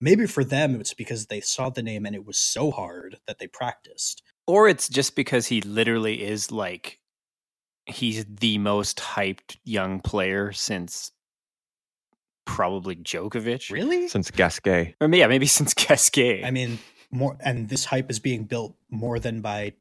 Maybe 0.00 0.26
for 0.26 0.44
them, 0.44 0.80
it's 0.80 0.92
because 0.92 1.26
they 1.26 1.40
saw 1.40 1.70
the 1.70 1.82
name 1.82 2.04
and 2.04 2.14
it 2.14 2.26
was 2.26 2.36
so 2.36 2.70
hard 2.70 3.16
that 3.26 3.38
they 3.38 3.46
practiced. 3.46 4.22
Or 4.46 4.68
it's 4.68 4.88
just 4.88 5.16
because 5.16 5.46
he 5.46 5.62
literally 5.62 6.22
is 6.22 6.52
like 6.52 7.00
he's 7.86 8.26
the 8.26 8.58
most 8.58 8.98
hyped 8.98 9.56
young 9.64 10.00
player 10.00 10.52
since 10.52 11.10
probably 12.44 12.96
Djokovic. 12.96 13.70
Really? 13.70 14.08
Since 14.08 14.30
Gasquet. 14.30 14.96
Or 15.00 15.08
yeah, 15.08 15.26
maybe 15.26 15.46
since 15.46 15.74
Gasquet. 15.74 16.44
I 16.44 16.50
mean, 16.50 16.78
more, 17.10 17.36
and 17.40 17.68
this 17.68 17.84
hype 17.84 18.10
is 18.10 18.18
being 18.18 18.44
built 18.44 18.74
more 18.90 19.18
than 19.18 19.40
by 19.40 19.72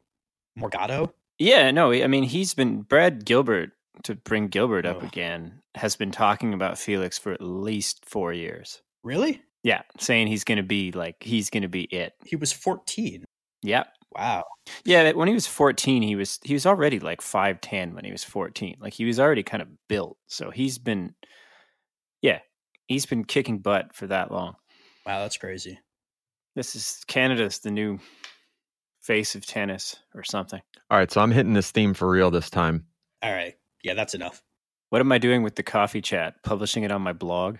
Morgado. 0.58 1.12
Yeah, 1.40 1.72
no, 1.72 1.92
I 1.92 2.08
mean 2.08 2.24
he's 2.24 2.54
been 2.54 2.82
Brad 2.82 3.26
Gilbert 3.26 3.72
to 4.04 4.16
bring 4.16 4.48
Gilbert 4.48 4.86
up 4.86 4.98
Ugh. 4.98 5.04
again 5.04 5.60
has 5.76 5.96
been 5.96 6.12
talking 6.12 6.54
about 6.54 6.78
Felix 6.78 7.18
for 7.18 7.32
at 7.32 7.42
least 7.42 8.06
4 8.06 8.34
years. 8.34 8.82
Really? 9.04 9.42
Yeah, 9.64 9.82
saying 10.00 10.28
he's 10.28 10.44
going 10.44 10.58
to 10.58 10.64
be 10.64 10.92
like 10.92 11.16
he's 11.22 11.50
going 11.50 11.64
to 11.64 11.70
be 11.70 11.84
it. 11.84 12.14
He 12.26 12.36
was 12.36 12.52
14. 12.52 13.26
Yep. 13.64 13.88
Wow. 14.16 14.46
Yeah, 14.86 15.12
when 15.14 15.28
he 15.28 15.34
was 15.34 15.48
14, 15.48 16.04
he 16.04 16.16
was 16.16 16.40
he 16.44 16.54
was 16.54 16.66
already 16.66 17.00
like 17.00 17.22
5'10 17.22 17.94
when 17.94 18.06
he 18.06 18.12
was 18.12 18.24
14. 18.24 18.78
Like 18.80 18.94
he 18.94 19.06
was 19.06 19.20
already 19.20 19.44
kind 19.44 19.64
of 19.64 19.70
built. 19.90 20.18
So 20.28 20.52
he's 20.52 20.78
been 20.78 21.16
yeah, 21.16 21.24
he's 22.88 23.06
been 23.06 23.24
kicking 23.24 23.60
butt 23.60 23.94
for 23.96 24.08
that 24.08 24.32
long. 24.32 24.56
Wow, 25.06 25.22
that's 25.22 25.38
crazy. 25.38 25.80
This 26.56 26.76
is 26.76 27.02
Canada's 27.08 27.60
the 27.60 27.72
new 27.72 28.00
face 29.02 29.36
of 29.36 29.46
tennis 29.46 29.96
or 30.16 30.24
something. 30.24 30.62
All 30.90 30.98
right, 30.98 31.12
so 31.12 31.22
I'm 31.22 31.32
hitting 31.32 31.54
this 31.54 31.72
theme 31.72 31.94
for 31.94 32.10
real 32.10 32.32
this 32.32 32.50
time. 32.50 32.86
All 33.22 33.34
right. 33.34 33.56
Yeah, 33.84 33.96
that's 33.96 34.14
enough. 34.14 34.42
What 34.90 35.02
am 35.02 35.12
I 35.12 35.18
doing 35.18 35.44
with 35.44 35.56
the 35.56 35.64
coffee 35.64 36.02
chat? 36.02 36.36
Publishing 36.44 36.84
it 36.84 36.92
on 36.92 37.02
my 37.02 37.14
blog? 37.14 37.58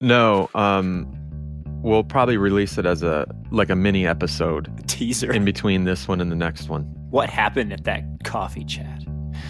No, 0.00 0.48
um 0.54 1.06
we'll 1.82 2.04
probably 2.04 2.36
release 2.36 2.76
it 2.78 2.86
as 2.86 3.02
a 3.02 3.26
like 3.50 3.70
a 3.70 3.76
mini 3.76 4.06
episode 4.06 4.70
Teaser. 4.86 5.32
in 5.32 5.44
between 5.44 5.84
this 5.84 6.06
one 6.08 6.20
and 6.20 6.30
the 6.30 6.36
next 6.36 6.68
one. 6.68 6.82
What 7.10 7.28
happened 7.30 7.72
at 7.72 7.84
that 7.84 8.02
coffee 8.24 8.64
chat? 8.64 9.02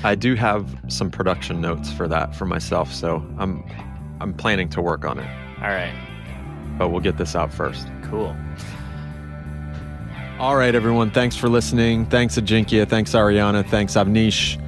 I 0.05 0.15
do 0.15 0.35
have 0.35 0.67
some 0.89 1.11
production 1.11 1.61
notes 1.61 1.93
for 1.93 2.09
that 2.09 2.35
for 2.35 2.47
myself, 2.47 2.93
so 2.93 3.25
I'm 3.39 3.65
I'm 4.21 4.35
planning 4.35 4.69
to 4.71 4.83
work 4.83 5.05
on 5.05 5.19
it. 5.19 5.29
All 5.59 5.69
right. 5.69 5.95
But 6.79 6.89
we'll 6.91 7.01
get 7.01 7.17
this 7.17 7.35
out 7.35 7.53
first. 7.53 7.87
Cool. 8.05 8.37
All 10.39 10.57
right, 10.57 10.75
everyone. 10.75 11.11
Thanks 11.11 11.37
for 11.37 11.49
listening. 11.49 12.07
Thanks, 12.07 12.37
Ajinkya. 12.37 12.89
Thanks, 12.89 13.13
Ariana. 13.13 13.67
Thanks, 13.69 13.95
Avnish, 13.95 14.59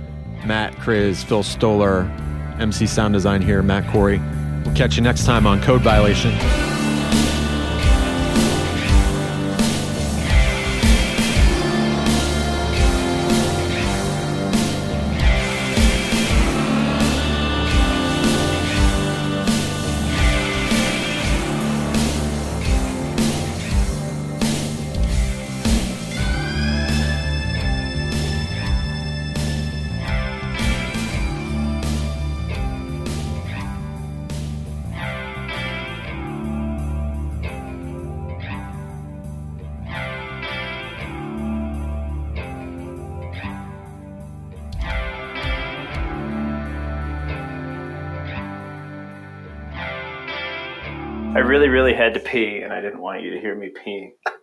Matt, 0.44 0.78
Chris, 0.78 1.24
Phil 1.24 1.42
Stoller, 1.42 2.02
MC 2.58 2.86
Sound 2.86 3.14
Design 3.14 3.40
here, 3.40 3.62
Matt 3.62 3.90
Corey. 3.90 4.20
We'll 4.64 4.74
catch 4.74 4.96
you 4.96 5.02
next 5.02 5.24
time 5.24 5.46
on 5.46 5.62
Code 5.62 5.80
Violation. 5.80 6.32
Really, 51.72 51.92
really 51.92 52.04
had 52.04 52.14
to 52.14 52.20
pee, 52.20 52.60
and 52.62 52.72
I 52.72 52.80
didn't 52.80 53.00
want 53.00 53.22
you 53.22 53.30
to 53.30 53.40
hear 53.40 53.54
me 53.54 53.70
peeing. 53.70 54.12